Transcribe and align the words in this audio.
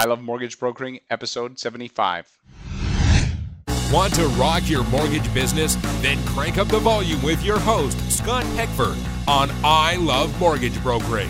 I 0.00 0.04
Love 0.04 0.22
Mortgage 0.22 0.58
Brokering, 0.58 1.00
episode 1.10 1.58
75. 1.58 2.38
Want 3.92 4.14
to 4.14 4.26
rock 4.28 4.66
your 4.66 4.82
mortgage 4.84 5.34
business? 5.34 5.76
Then 6.00 6.24
crank 6.24 6.56
up 6.56 6.68
the 6.68 6.78
volume 6.78 7.20
with 7.20 7.44
your 7.44 7.58
host, 7.58 7.98
Scott 8.10 8.44
Peckford, 8.56 8.96
on 9.28 9.50
I 9.62 9.96
Love 9.96 10.40
Mortgage 10.40 10.82
Brokering. 10.82 11.28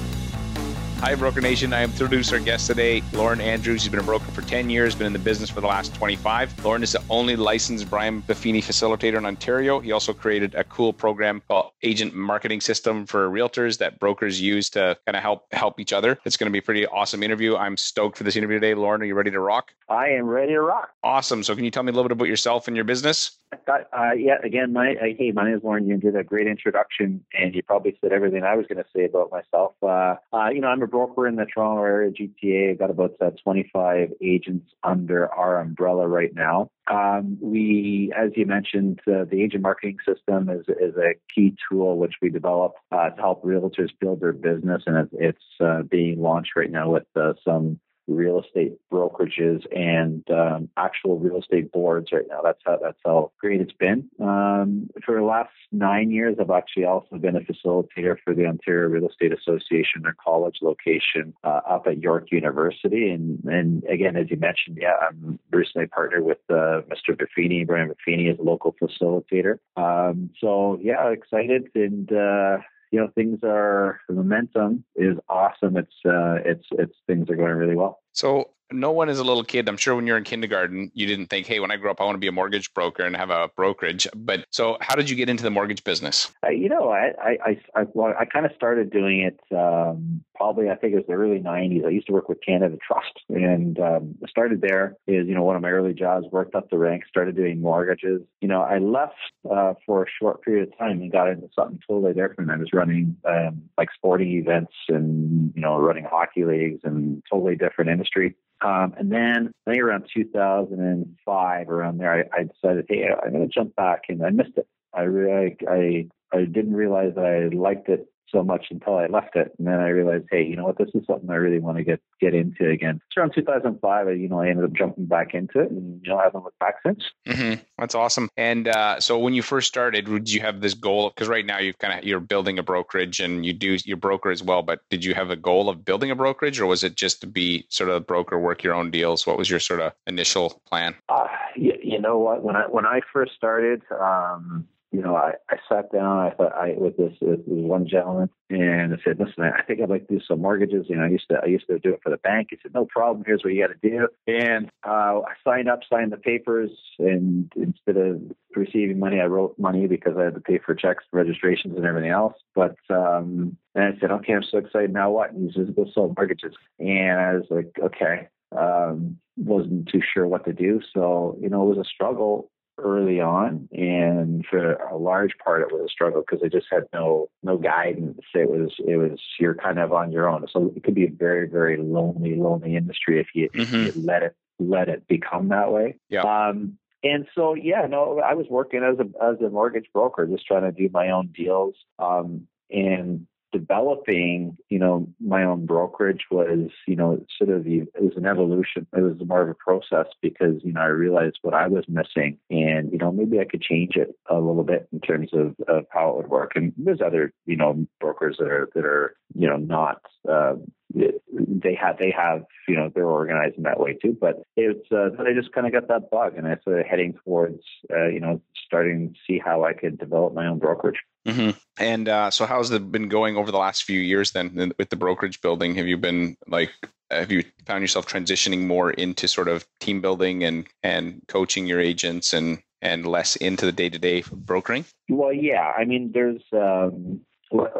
Hi, 1.01 1.15
Broker 1.15 1.41
Nation. 1.41 1.73
I 1.73 1.81
am 1.81 1.89
to 1.93 2.05
introduce 2.05 2.31
our 2.31 2.41
guest 2.41 2.67
today, 2.67 3.03
Lauren 3.15 3.41
Andrews. 3.41 3.81
She's 3.81 3.91
been 3.91 4.01
a 4.01 4.03
broker 4.03 4.31
for 4.33 4.43
10 4.43 4.69
years, 4.69 4.95
been 4.95 5.07
in 5.07 5.15
the 5.15 5.19
business 5.19 5.49
for 5.49 5.63
the 5.63 5.67
last 5.67 5.95
25. 5.95 6.63
Lauren 6.63 6.83
is 6.83 6.93
the 6.93 7.03
only 7.09 7.37
licensed 7.37 7.89
Brian 7.89 8.21
Buffini 8.21 8.63
facilitator 8.63 9.17
in 9.17 9.25
Ontario. 9.25 9.81
He 9.81 9.93
also 9.93 10.13
created 10.13 10.55
a 10.55 10.65
cool 10.65 10.93
program 10.93 11.41
called 11.49 11.73
Agent 11.83 12.15
Marketing 12.15 12.61
System 12.61 13.07
for 13.07 13.31
realtors 13.31 13.79
that 13.79 13.99
brokers 13.99 14.43
use 14.43 14.69
to 14.71 14.95
kind 15.07 15.17
of 15.17 15.23
help 15.23 15.47
help 15.53 15.81
each 15.81 15.95
other. 15.95 16.19
It's 16.27 16.37
going 16.37 16.49
to 16.49 16.53
be 16.53 16.59
a 16.59 16.63
pretty 16.63 16.87
awesome 16.87 17.23
interview. 17.23 17.57
I'm 17.57 17.79
stoked 17.79 18.19
for 18.19 18.25
this 18.25 18.37
interview 18.37 18.61
today. 18.61 18.75
Lauren, 18.75 19.01
are 19.01 19.07
you 19.07 19.15
ready 19.15 19.31
to 19.31 19.41
rock? 19.41 19.73
I 19.89 20.09
am 20.09 20.27
ready 20.27 20.53
to 20.53 20.61
rock. 20.61 20.91
Awesome. 21.03 21.43
So, 21.43 21.55
can 21.55 21.65
you 21.65 21.71
tell 21.71 21.83
me 21.83 21.93
a 21.93 21.95
little 21.95 22.11
bit 22.11 22.13
about 22.13 22.29
yourself 22.29 22.69
and 22.69 22.77
your 22.77 22.85
business? 22.85 23.39
Uh, 23.67 24.13
yeah, 24.17 24.37
again, 24.45 24.73
my 24.73 24.93
uh, 24.93 25.07
hey, 25.19 25.33
my 25.33 25.45
name 25.45 25.57
is 25.57 25.65
Lauren. 25.65 25.89
You 25.89 25.97
did 25.97 26.15
a 26.15 26.23
great 26.23 26.47
introduction, 26.47 27.25
and 27.35 27.55
you 27.55 27.63
probably 27.63 27.97
said 28.01 28.13
everything 28.13 28.45
I 28.45 28.55
was 28.55 28.67
going 28.67 28.79
to 28.79 28.91
say 28.95 29.07
about 29.07 29.31
myself. 29.33 29.73
Uh, 29.83 30.17
uh, 30.33 30.51
you 30.51 30.61
know, 30.61 30.69
I'm 30.69 30.83
a 30.83 30.87
broker 30.91 31.27
in 31.27 31.37
the 31.37 31.47
Toronto 31.47 31.83
area, 31.83 32.11
GTA. 32.11 32.73
I've 32.73 32.79
got 32.79 32.91
about 32.91 33.15
uh, 33.21 33.31
25 33.43 34.13
agents 34.23 34.73
under 34.83 35.33
our 35.33 35.61
umbrella 35.61 36.07
right 36.09 36.35
now. 36.35 36.71
Um, 36.91 37.39
we, 37.41 38.13
as 38.17 38.31
you 38.37 38.47
mentioned, 38.47 39.01
uh, 39.07 39.25
the 39.31 39.43
agent 39.43 39.63
marketing 39.63 39.99
system 40.07 40.49
is 40.49 40.67
is 40.69 40.97
a 40.97 41.15
key 41.35 41.55
tool 41.69 41.99
which 41.99 42.15
we 42.21 42.31
developed 42.31 42.79
to 42.93 43.15
help 43.17 43.45
realtors 43.45 43.91
build 44.01 44.21
their 44.21 44.33
business, 44.33 44.83
and 44.87 44.97
it's, 44.97 45.41
it's 45.61 45.89
being 45.89 46.21
launched 46.21 46.53
right 46.57 46.71
now 46.71 46.91
with 46.91 47.05
some 47.45 47.79
real 48.11 48.41
estate 48.41 48.79
brokerages 48.93 49.65
and 49.77 50.29
um, 50.31 50.69
actual 50.77 51.19
real 51.19 51.39
estate 51.39 51.73
boards 51.73 52.09
right 52.13 52.27
now. 52.29 52.41
That's 52.43 52.61
how 52.65 52.79
that's 52.83 52.99
how 53.05 53.33
great 53.39 53.61
it's 53.61 53.73
been. 53.73 54.09
Um, 54.21 54.91
for 55.05 55.17
the 55.17 55.25
last 55.25 55.51
nine 55.73 56.11
years, 56.11 56.37
I've 56.41 56.51
actually 56.51 56.85
also 56.85 57.17
been 57.17 57.37
a 57.37 57.41
facilitator 57.41 58.17
for 58.25 58.35
the 58.35 58.47
Ontario 58.47 58.89
Real 58.89 59.09
Estate 59.09 59.33
Association, 59.33 60.03
their 60.03 60.17
college 60.23 60.59
location 60.63 61.35
uh, 61.45 61.61
up 61.69 61.87
at 61.87 61.99
York 61.99 62.33
University. 62.33 63.11
And 63.11 63.43
and 63.45 63.85
again, 63.85 64.17
as 64.17 64.31
you 64.31 64.37
mentioned, 64.37 64.79
yeah, 64.81 64.95
I'm 65.09 65.39
recently 65.51 65.87
partnered 65.87 66.25
with 66.25 66.39
uh, 66.51 66.83
Mr. 66.91 67.17
Buffini, 67.17 67.67
Brian 67.67 67.89
Buffini, 67.89 68.33
as 68.33 68.39
a 68.39 68.43
local 68.43 68.75
facilitator. 68.81 69.59
Um, 69.77 70.31
so 70.41 70.79
yeah, 70.83 71.09
excited 71.09 71.69
and. 71.75 72.13
Uh, 72.13 72.59
you 72.91 73.01
know 73.01 73.09
things 73.15 73.39
are 73.43 74.01
the 74.09 74.15
momentum 74.15 74.85
is 74.97 75.17
awesome. 75.29 75.77
It's 75.77 75.95
uh, 76.05 76.39
it's 76.45 76.67
it's 76.73 76.97
things 77.07 77.31
are 77.31 77.37
going 77.37 77.55
really 77.55 77.77
well. 77.77 78.01
So 78.13 78.51
no 78.73 78.91
one 78.93 79.09
is 79.09 79.19
a 79.19 79.25
little 79.25 79.45
kid. 79.45 79.69
I'm 79.69 79.77
sure 79.77 79.95
when 79.95 80.07
you're 80.07 80.17
in 80.17 80.25
kindergarten, 80.25 80.91
you 80.95 81.07
didn't 81.07 81.27
think, 81.27 81.47
hey, 81.47 81.61
when 81.61 81.71
I 81.71 81.77
grow 81.77 81.91
up, 81.91 82.01
I 82.01 82.05
want 82.05 82.15
to 82.15 82.21
be 82.21 82.29
a 82.29 82.33
mortgage 82.33 82.73
broker 82.75 83.05
and 83.05 83.17
have 83.17 83.31
a 83.31 83.49
brokerage. 83.57 84.07
But 84.15 84.47
so, 84.51 84.77
how 84.81 84.95
did 84.95 85.11
you 85.11 85.17
get 85.17 85.29
into 85.29 85.43
the 85.43 85.51
mortgage 85.51 85.85
business? 85.85 86.31
Uh, 86.45 86.51
you 86.51 86.69
know, 86.69 86.91
I 86.91 87.13
I 87.23 87.61
I, 87.75 87.87
well, 87.95 88.15
I 88.19 88.25
kind 88.25 88.47
of 88.47 88.53
started 88.55 88.91
doing 88.91 89.21
it 89.21 89.41
um, 89.57 90.23
probably 90.35 90.71
I 90.71 90.75
think 90.75 90.95
it 90.95 90.97
was 90.97 91.05
the 91.07 91.15
early 91.15 91.39
'90s. 91.39 91.85
I 91.85 91.91
used 91.91 92.07
to 92.07 92.13
work 92.13 92.29
with 92.29 92.39
Canada 92.45 92.79
Trust, 92.87 93.21
and 93.29 93.79
um, 93.79 94.15
started 94.29 94.61
there. 94.61 94.97
Is 95.07 95.27
you 95.27 95.35
know 95.35 95.43
one 95.43 95.57
of 95.57 95.63
my 95.63 95.71
early 95.71 95.93
jobs. 95.93 96.27
Worked 96.31 96.55
up 96.55 96.71
the 96.71 96.79
ranks, 96.79 97.09
started 97.09 97.37
doing 97.37 97.61
mortgages. 97.61 98.23
You 98.41 98.49
know, 98.49 98.63
I 98.63 98.79
left 98.79 99.15
uh, 99.51 99.75
for 99.85 100.03
a 100.05 100.07
short 100.19 100.43
period 100.43 100.69
of 100.69 100.79
time 100.79 101.03
and 101.03 101.13
got 101.13 101.29
into 101.29 101.49
something 101.55 101.81
totally 101.87 102.15
different. 102.15 102.51
I 102.51 102.57
was 102.57 102.73
running 102.73 103.17
um, 103.25 103.63
like 103.77 103.89
sporting 103.95 104.31
events 104.31 104.73
and 104.89 105.53
you 105.55 105.61
know 105.61 105.79
running 105.79 106.05
hockey 106.05 106.45
leagues 106.45 106.81
and 106.85 107.23
totally 107.31 107.57
different 107.57 107.91
industry. 107.91 108.35
Um, 108.63 108.95
and 108.99 109.11
then 109.11 109.53
I 109.67 109.71
think 109.71 109.83
around 109.83 110.07
2005, 110.15 111.69
around 111.69 111.99
there, 111.99 112.13
I, 112.13 112.41
I 112.41 112.43
decided, 112.45 112.87
hey, 112.89 113.09
I'm 113.09 113.33
going 113.33 113.49
to 113.49 113.55
jump 113.55 113.75
back, 113.75 114.03
and 114.09 114.25
I 114.25 114.31
missed 114.31 114.57
it. 114.57 114.67
I 114.93 115.03
really, 115.03 115.57
I, 115.69 116.09
I 116.37 116.45
didn't 116.45 116.75
realize 116.75 117.15
that 117.15 117.25
I 117.25 117.55
liked 117.55 117.89
it 117.89 118.07
so 118.31 118.43
much 118.43 118.67
until 118.71 118.97
I 118.97 119.07
left 119.07 119.37
it, 119.37 119.53
and 119.59 119.67
then 119.67 119.81
I 119.81 119.89
realized, 119.89 120.27
hey, 120.31 120.43
you 120.43 120.57
know 120.57 120.65
what, 120.65 120.79
this 120.79 120.89
is 120.95 121.07
something 121.07 121.31
I 121.31 121.35
really 121.35 121.59
want 121.59 121.79
to 121.79 121.85
get 121.85 122.01
get 122.21 122.35
into 122.35 122.69
again. 122.69 123.01
So 123.13 123.21
around 123.21 123.35
2005, 123.35 124.09
I, 124.09 124.11
you 124.13 124.29
know, 124.29 124.41
I 124.41 124.49
ended 124.49 124.65
up 124.65 124.73
jumping 124.73 125.07
back 125.07 125.35
into 125.35 125.61
it, 125.61 125.71
and 125.71 126.01
you 126.03 126.11
know, 126.11 126.19
I 126.19 126.25
haven't 126.25 126.45
looked 126.45 126.59
back 126.59 126.77
since. 126.85 127.03
Mm-hmm. 127.29 127.63
That's 127.79 127.95
awesome. 127.95 128.29
And 128.37 128.69
uh, 128.69 129.01
so 129.01 129.19
when 129.19 129.35
you 129.35 129.43
first 129.43 129.69
started, 129.69 130.07
did 130.07 130.33
you 130.33 130.41
have 130.41 130.61
this 130.61 130.75
goal? 130.75 131.11
Because 131.11 131.29
right 131.29 131.45
now 131.45 131.59
you've 131.59 131.79
kind 131.79 131.99
of 131.99 132.05
you're 132.05 132.21
building 132.21 132.59
a 132.59 132.63
brokerage, 132.63 133.21
and 133.21 133.45
you 133.45 133.53
do 133.53 133.77
your 133.85 133.97
broker 133.97 134.31
as 134.31 134.43
well. 134.43 134.63
But 134.63 134.81
did 134.91 135.05
you 135.05 135.15
have 135.15 135.31
a 135.31 135.37
goal 135.37 135.69
of 135.69 135.85
building 135.85 136.11
a 136.11 136.17
brokerage, 136.17 136.61
or 136.61 136.67
was 136.67 136.85
it 136.85 136.95
just 136.95 137.21
to 137.23 137.27
be 137.27 137.67
sort 137.69 137.91
of 137.91 137.97
a 137.97 138.01
broker, 138.01 138.39
work 138.39 138.63
your 138.63 138.75
own 138.75 138.91
deals? 138.91 139.27
What 139.27 139.39
was 139.39 139.51
your 139.51 139.61
sort 139.61 139.81
of 139.81 139.93
initial 140.07 140.63
plan? 140.69 140.95
Uh, 141.09 141.27
you, 141.57 141.75
you 141.83 142.01
know 142.01 142.19
what? 142.19 142.43
When 142.43 142.57
I 142.57 142.67
when 142.67 142.87
I 142.87 143.01
first 143.13 143.33
started. 143.35 143.83
Um, 143.99 144.67
you 144.93 145.01
know, 145.03 145.15
I, 145.15 145.35
I 145.49 145.57
sat 145.69 145.93
down, 145.93 146.19
I 146.19 146.31
thought 146.31 146.53
I 146.55 146.75
with 146.77 146.97
this, 146.97 147.13
with 147.21 147.41
one 147.47 147.87
gentleman 147.87 148.29
and 148.49 148.93
I 148.93 148.97
said, 149.05 149.21
listen, 149.21 149.45
I 149.45 149.63
think 149.63 149.81
I'd 149.81 149.89
like 149.89 150.09
to 150.09 150.19
do 150.19 150.25
some 150.27 150.43
mortgages. 150.43 150.87
You 150.89 150.97
know, 150.97 151.05
I 151.05 151.09
used 151.09 151.29
to 151.31 151.39
I 151.43 151.47
used 151.47 151.69
to 151.69 151.79
do 151.79 151.95
it 151.95 152.01
for 152.03 152.11
the 152.11 152.17
bank. 152.17 152.49
He 152.51 152.59
said, 152.61 152.75
no 152.75 152.87
problem. 152.87 153.23
Here's 153.25 153.45
what 153.45 153.53
you 153.53 153.65
got 153.67 153.81
to 153.81 153.89
do. 153.89 154.09
And 154.27 154.67
uh, 154.85 155.21
I 155.21 155.35
signed 155.45 155.69
up, 155.69 155.81
signed 155.89 156.11
the 156.11 156.17
papers, 156.17 156.71
and 156.99 157.53
instead 157.55 157.97
of 157.97 158.21
receiving 158.57 158.99
money, 158.99 159.21
I 159.21 159.27
wrote 159.27 159.57
money 159.59 159.87
because 159.87 160.17
I 160.19 160.25
had 160.25 160.35
to 160.35 160.41
pay 160.41 160.59
for 160.59 160.75
checks, 160.75 161.05
registrations, 161.13 161.77
and 161.77 161.87
everything 161.87 162.11
else. 162.11 162.35
But 162.57 162.77
um, 162.89 163.57
and 163.77 163.85
I 163.85 164.01
said, 164.01 164.11
okay, 164.11 164.33
I'm 164.33 164.43
so 164.43 164.59
excited. 164.59 164.93
Now 164.93 165.11
what? 165.11 165.33
And 165.33 165.49
he 165.49 165.57
says, 165.57 165.73
go 165.75 165.87
sell 165.95 166.13
mortgages. 166.17 166.55
And 166.81 167.21
I 167.21 167.35
was 167.35 167.47
like, 167.49 167.73
okay. 167.81 168.29
Um, 168.57 169.19
wasn't 169.37 169.89
too 169.89 170.03
sure 170.13 170.27
what 170.27 170.45
to 170.45 170.53
do. 170.53 170.81
So, 170.93 171.39
you 171.41 171.49
know, 171.49 171.63
it 171.63 171.77
was 171.77 171.87
a 171.87 171.89
struggle 171.89 172.50
early 172.83 173.21
on, 173.21 173.69
and 173.73 174.45
for 174.49 174.75
a 174.75 174.97
large 174.97 175.37
part, 175.43 175.63
it 175.63 175.73
was 175.73 175.87
a 175.87 175.89
struggle 175.89 176.23
because 176.23 176.43
I 176.45 176.49
just 176.49 176.67
had 176.71 176.85
no 176.93 177.29
no 177.43 177.57
guidance. 177.57 178.21
It 178.35 178.51
was 178.51 178.73
it 178.87 178.97
was 178.97 179.21
you're 179.39 179.55
kind 179.55 179.79
of 179.79 179.93
on 179.93 180.13
your 180.13 180.29
own. 180.29 180.47
So 180.53 180.73
it 180.77 180.85
could 180.85 180.95
be 180.95 181.05
a 181.05 181.11
very 181.11 181.49
very 181.49 181.77
lonely 181.77 182.37
lonely 182.37 182.77
industry 182.77 183.21
if 183.21 183.29
you, 183.35 183.51
mm-hmm. 183.51 183.77
if 183.87 183.97
you 183.97 184.03
let 184.03 184.23
it 184.23 184.37
let 184.59 184.89
it 184.89 185.07
become 185.09 185.49
that 185.49 185.73
way. 185.73 185.97
Yeah. 186.09 186.23
Um, 186.23 186.79
and 187.03 187.27
so 187.35 187.55
yeah, 187.55 187.87
no, 187.89 188.21
I 188.21 188.35
was 188.35 188.47
working 188.51 188.83
as 188.83 188.99
a 188.99 189.25
as 189.25 189.41
a 189.41 189.51
mortgage 189.51 189.87
broker, 189.93 190.27
just 190.27 190.47
trying 190.47 190.63
to 190.63 190.73
do 190.73 190.89
my 190.93 191.11
own 191.11 191.29
deals. 191.35 191.75
Um, 191.99 192.47
and 192.71 193.27
developing, 193.53 194.57
you 194.69 194.79
know, 194.79 195.09
my 195.21 195.45
own 195.45 195.67
brokerage 195.67 196.27
was, 196.31 196.71
you 196.87 196.97
know, 196.97 197.25
sort 197.37 197.51
of 197.51 197.67
it 197.67 197.89
was 198.01 198.17
an 198.17 198.27
evolution. 198.27 198.87
It 198.97 199.01
was 199.01 199.17
more 199.27 199.43
of 199.43 199.49
a 199.49 199.55
process 199.55 200.07
because, 200.21 200.61
you 200.63 200.73
know, 200.73 200.81
I 200.81 200.87
realized 200.87 201.39
what 201.43 201.55
I 201.55 201.67
was 201.69 201.85
missing 201.89 202.39
and, 202.51 202.93
you 202.93 202.99
know, 202.99 203.13
maybe 203.13 203.41
I 203.41 203.45
could 203.45 203.63
change 203.63 203.97
it 203.97 204.15
a 204.29 204.35
little 204.35 204.65
bit 204.65 204.89
in 204.93 205.01
terms 205.01 205.31
of, 205.33 205.57
of 205.69 205.87
how 205.91 206.11
it 206.11 206.17
would 206.17 206.29
work. 206.29 206.53
And 206.55 206.73
there's 206.77 207.01
other, 207.01 207.33
you 207.47 207.57
know, 207.57 207.87
brokers 208.01 208.37
that 208.39 208.49
are 208.49 208.69
that 208.75 208.85
are, 208.85 209.17
you 209.35 209.49
know, 209.49 209.57
not 209.57 210.03
uh, 210.29 210.55
they 210.93 211.75
have 211.75 211.99
they 211.99 212.11
have 212.11 212.45
you 212.67 212.77
know 212.77 212.91
they're 212.95 213.07
organized 213.07 213.57
in 213.57 213.63
that 213.65 213.81
way 213.81 213.95
too. 213.95 214.17
But 214.21 214.43
it's 214.57 214.91
uh, 214.91 215.11
I 215.19 215.33
just 215.33 215.53
kind 215.53 215.67
of 215.67 215.73
got 215.73 215.89
that 215.89 216.11
bug, 216.11 216.37
and 216.37 216.47
it's 216.47 216.67
uh, 216.67 216.83
heading 216.89 217.15
towards 217.25 217.63
uh, 217.93 218.07
you 218.09 218.21
know 218.21 218.41
starting 218.67 219.13
to 219.13 219.19
see 219.27 219.39
how 219.39 219.65
I 219.65 219.73
could 219.73 219.99
develop 219.99 220.35
my 220.35 220.47
own 220.47 220.59
brokerage. 220.59 221.01
Mm-hmm. 221.27 221.51
And 221.79 222.09
uh, 222.09 222.31
so, 222.31 222.47
how's 222.47 222.71
it 222.71 222.91
been 222.91 223.09
going 223.09 223.37
over 223.37 223.51
the 223.51 223.59
last 223.59 223.85
few 223.85 224.01
years 224.01 224.33
then 224.33 224.73
with 224.79 224.91
the 224.91 224.97
brokerage 224.97 225.41
building? 225.41 225.75
Have 225.75 225.87
you 225.87 225.97
been 225.97 226.37
like, 226.47 226.71
have 227.11 227.31
you 227.31 227.45
found 227.67 227.83
yourself 227.83 228.07
transitioning 228.07 228.67
more 228.67 228.91
into 228.93 229.29
sort 229.29 229.49
of 229.49 229.67
team 229.81 230.01
building 230.01 230.45
and 230.45 230.67
and 230.83 231.23
coaching 231.29 231.67
your 231.67 231.81
agents 231.81 232.33
and 232.33 232.63
and 232.83 233.07
less 233.07 233.37
into 233.37 233.67
the 233.67 233.73
day 233.73 233.91
to 233.91 233.99
day 233.99 234.25
brokering? 234.33 234.85
Well, 235.09 235.33
yeah. 235.33 235.73
I 235.77 235.85
mean, 235.85 236.11
there's 236.13 236.43
um, 236.53 237.21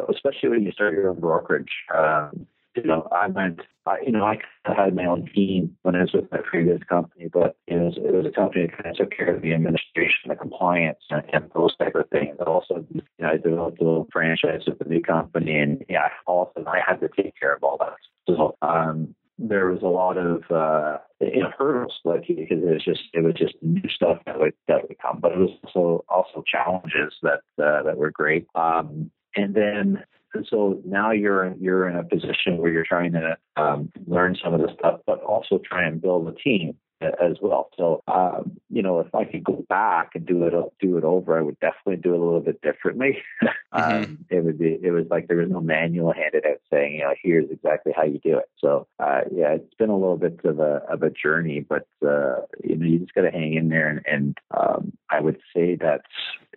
especially 0.09 0.49
when 0.49 0.63
you 0.63 0.71
start 0.71 0.93
your 0.93 1.09
own 1.09 1.19
brokerage. 1.19 1.71
Um, 1.95 2.47
you 2.75 2.83
know, 2.83 3.07
I 3.11 3.27
went, 3.27 3.61
I, 3.85 3.97
you 4.05 4.11
know, 4.11 4.23
I 4.23 4.37
had 4.63 4.95
my 4.95 5.05
own 5.05 5.29
team 5.33 5.75
when 5.81 5.95
I 5.95 6.01
was 6.01 6.13
with 6.13 6.31
my 6.31 6.39
previous 6.39 6.81
company, 6.83 7.29
but 7.31 7.55
it 7.67 7.75
was, 7.75 7.97
it 7.97 8.13
was 8.13 8.25
a 8.25 8.31
company 8.31 8.67
that 8.67 8.77
kind 8.77 8.89
of 8.89 8.95
took 8.95 9.15
care 9.15 9.35
of 9.35 9.41
the 9.41 9.53
administration, 9.53 10.29
the 10.29 10.35
compliance, 10.35 10.99
and, 11.09 11.23
and 11.33 11.51
those 11.53 11.75
type 11.77 11.95
of 11.95 12.09
things. 12.09 12.35
But 12.37 12.47
also, 12.47 12.85
you 12.93 13.01
know, 13.19 13.29
I 13.29 13.37
developed 13.37 13.81
a 13.81 13.83
little 13.83 14.07
franchise 14.11 14.61
with 14.67 14.79
the 14.79 14.85
new 14.85 15.01
company, 15.01 15.57
and 15.59 15.83
yeah, 15.89 16.09
also 16.25 16.63
I 16.67 16.79
had 16.85 16.99
to 17.01 17.09
take 17.09 17.33
care 17.39 17.55
of 17.55 17.63
all 17.63 17.77
that. 17.79 17.95
So, 18.27 18.55
um, 18.61 19.15
there 19.43 19.71
was 19.71 19.81
a 19.81 19.87
lot 19.87 20.17
of 20.17 20.43
uh, 20.51 20.99
you 21.19 21.41
know, 21.41 21.51
hurdles, 21.57 21.99
like 22.05 22.27
because 22.27 22.59
it 22.59 22.73
was 22.73 22.83
just 22.83 23.01
it 23.13 23.23
was 23.23 23.33
just 23.33 23.55
new 23.61 23.89
stuff 23.89 24.19
that 24.25 24.39
would 24.39 24.53
that 24.67 24.87
would 24.87 24.97
come, 24.99 25.19
but 25.19 25.31
it 25.31 25.39
was 25.39 25.49
also 25.63 26.05
also 26.09 26.43
challenges 26.45 27.13
that 27.23 27.39
uh, 27.61 27.81
that 27.83 27.97
were 27.97 28.11
great. 28.11 28.45
Um, 28.53 29.09
and 29.35 29.55
then 29.55 30.03
and 30.33 30.47
so 30.49 30.81
now 30.85 31.11
you're 31.11 31.53
you're 31.59 31.87
in 31.89 31.95
a 31.95 32.03
position 32.03 32.57
where 32.57 32.71
you're 32.71 32.85
trying 32.85 33.13
to 33.13 33.37
um, 33.57 33.91
learn 34.07 34.37
some 34.43 34.53
of 34.53 34.61
this 34.61 34.71
stuff, 34.77 35.01
but 35.05 35.21
also 35.21 35.59
try 35.59 35.85
and 35.85 36.01
build 36.01 36.27
a 36.27 36.33
team. 36.33 36.75
as 37.01 37.37
well. 37.41 37.69
So, 37.77 38.03
um, 38.07 38.59
you 38.69 38.81
know, 38.81 38.99
if 38.99 39.13
I 39.15 39.25
could 39.25 39.43
go 39.43 39.65
back 39.69 40.11
and 40.13 40.25
do 40.25 40.43
it 40.43 40.53
do 40.79 40.97
it 40.97 41.03
over, 41.03 41.37
I 41.37 41.41
would 41.41 41.59
definitely 41.59 41.97
do 41.97 42.13
it 42.13 42.19
a 42.19 42.23
little 42.23 42.41
bit 42.41 42.61
differently. 42.61 43.17
um, 43.71 43.81
mm-hmm. 43.81 44.13
It 44.29 44.43
would 44.43 44.59
be 44.59 44.79
it 44.81 44.91
was 44.91 45.05
like 45.09 45.27
there 45.27 45.37
was 45.37 45.49
no 45.49 45.61
manual 45.61 46.13
handed 46.13 46.45
out 46.45 46.61
saying, 46.71 46.93
you 46.93 46.99
know, 46.99 47.13
here's 47.21 47.49
exactly 47.49 47.93
how 47.95 48.03
you 48.03 48.19
do 48.19 48.37
it. 48.37 48.49
So, 48.59 48.87
uh, 48.99 49.21
yeah, 49.31 49.53
it's 49.53 49.73
been 49.75 49.89
a 49.89 49.97
little 49.97 50.17
bit 50.17 50.39
of 50.43 50.59
a 50.59 50.83
of 50.89 51.03
a 51.03 51.09
journey, 51.09 51.65
but 51.67 51.87
uh, 52.05 52.41
you 52.63 52.75
know, 52.75 52.85
you 52.85 52.99
just 52.99 53.13
got 53.13 53.21
to 53.21 53.31
hang 53.31 53.55
in 53.55 53.69
there. 53.69 53.89
And, 53.89 54.01
and 54.05 54.37
um, 54.51 54.93
I 55.09 55.21
would 55.21 55.39
say 55.55 55.75
that 55.77 56.01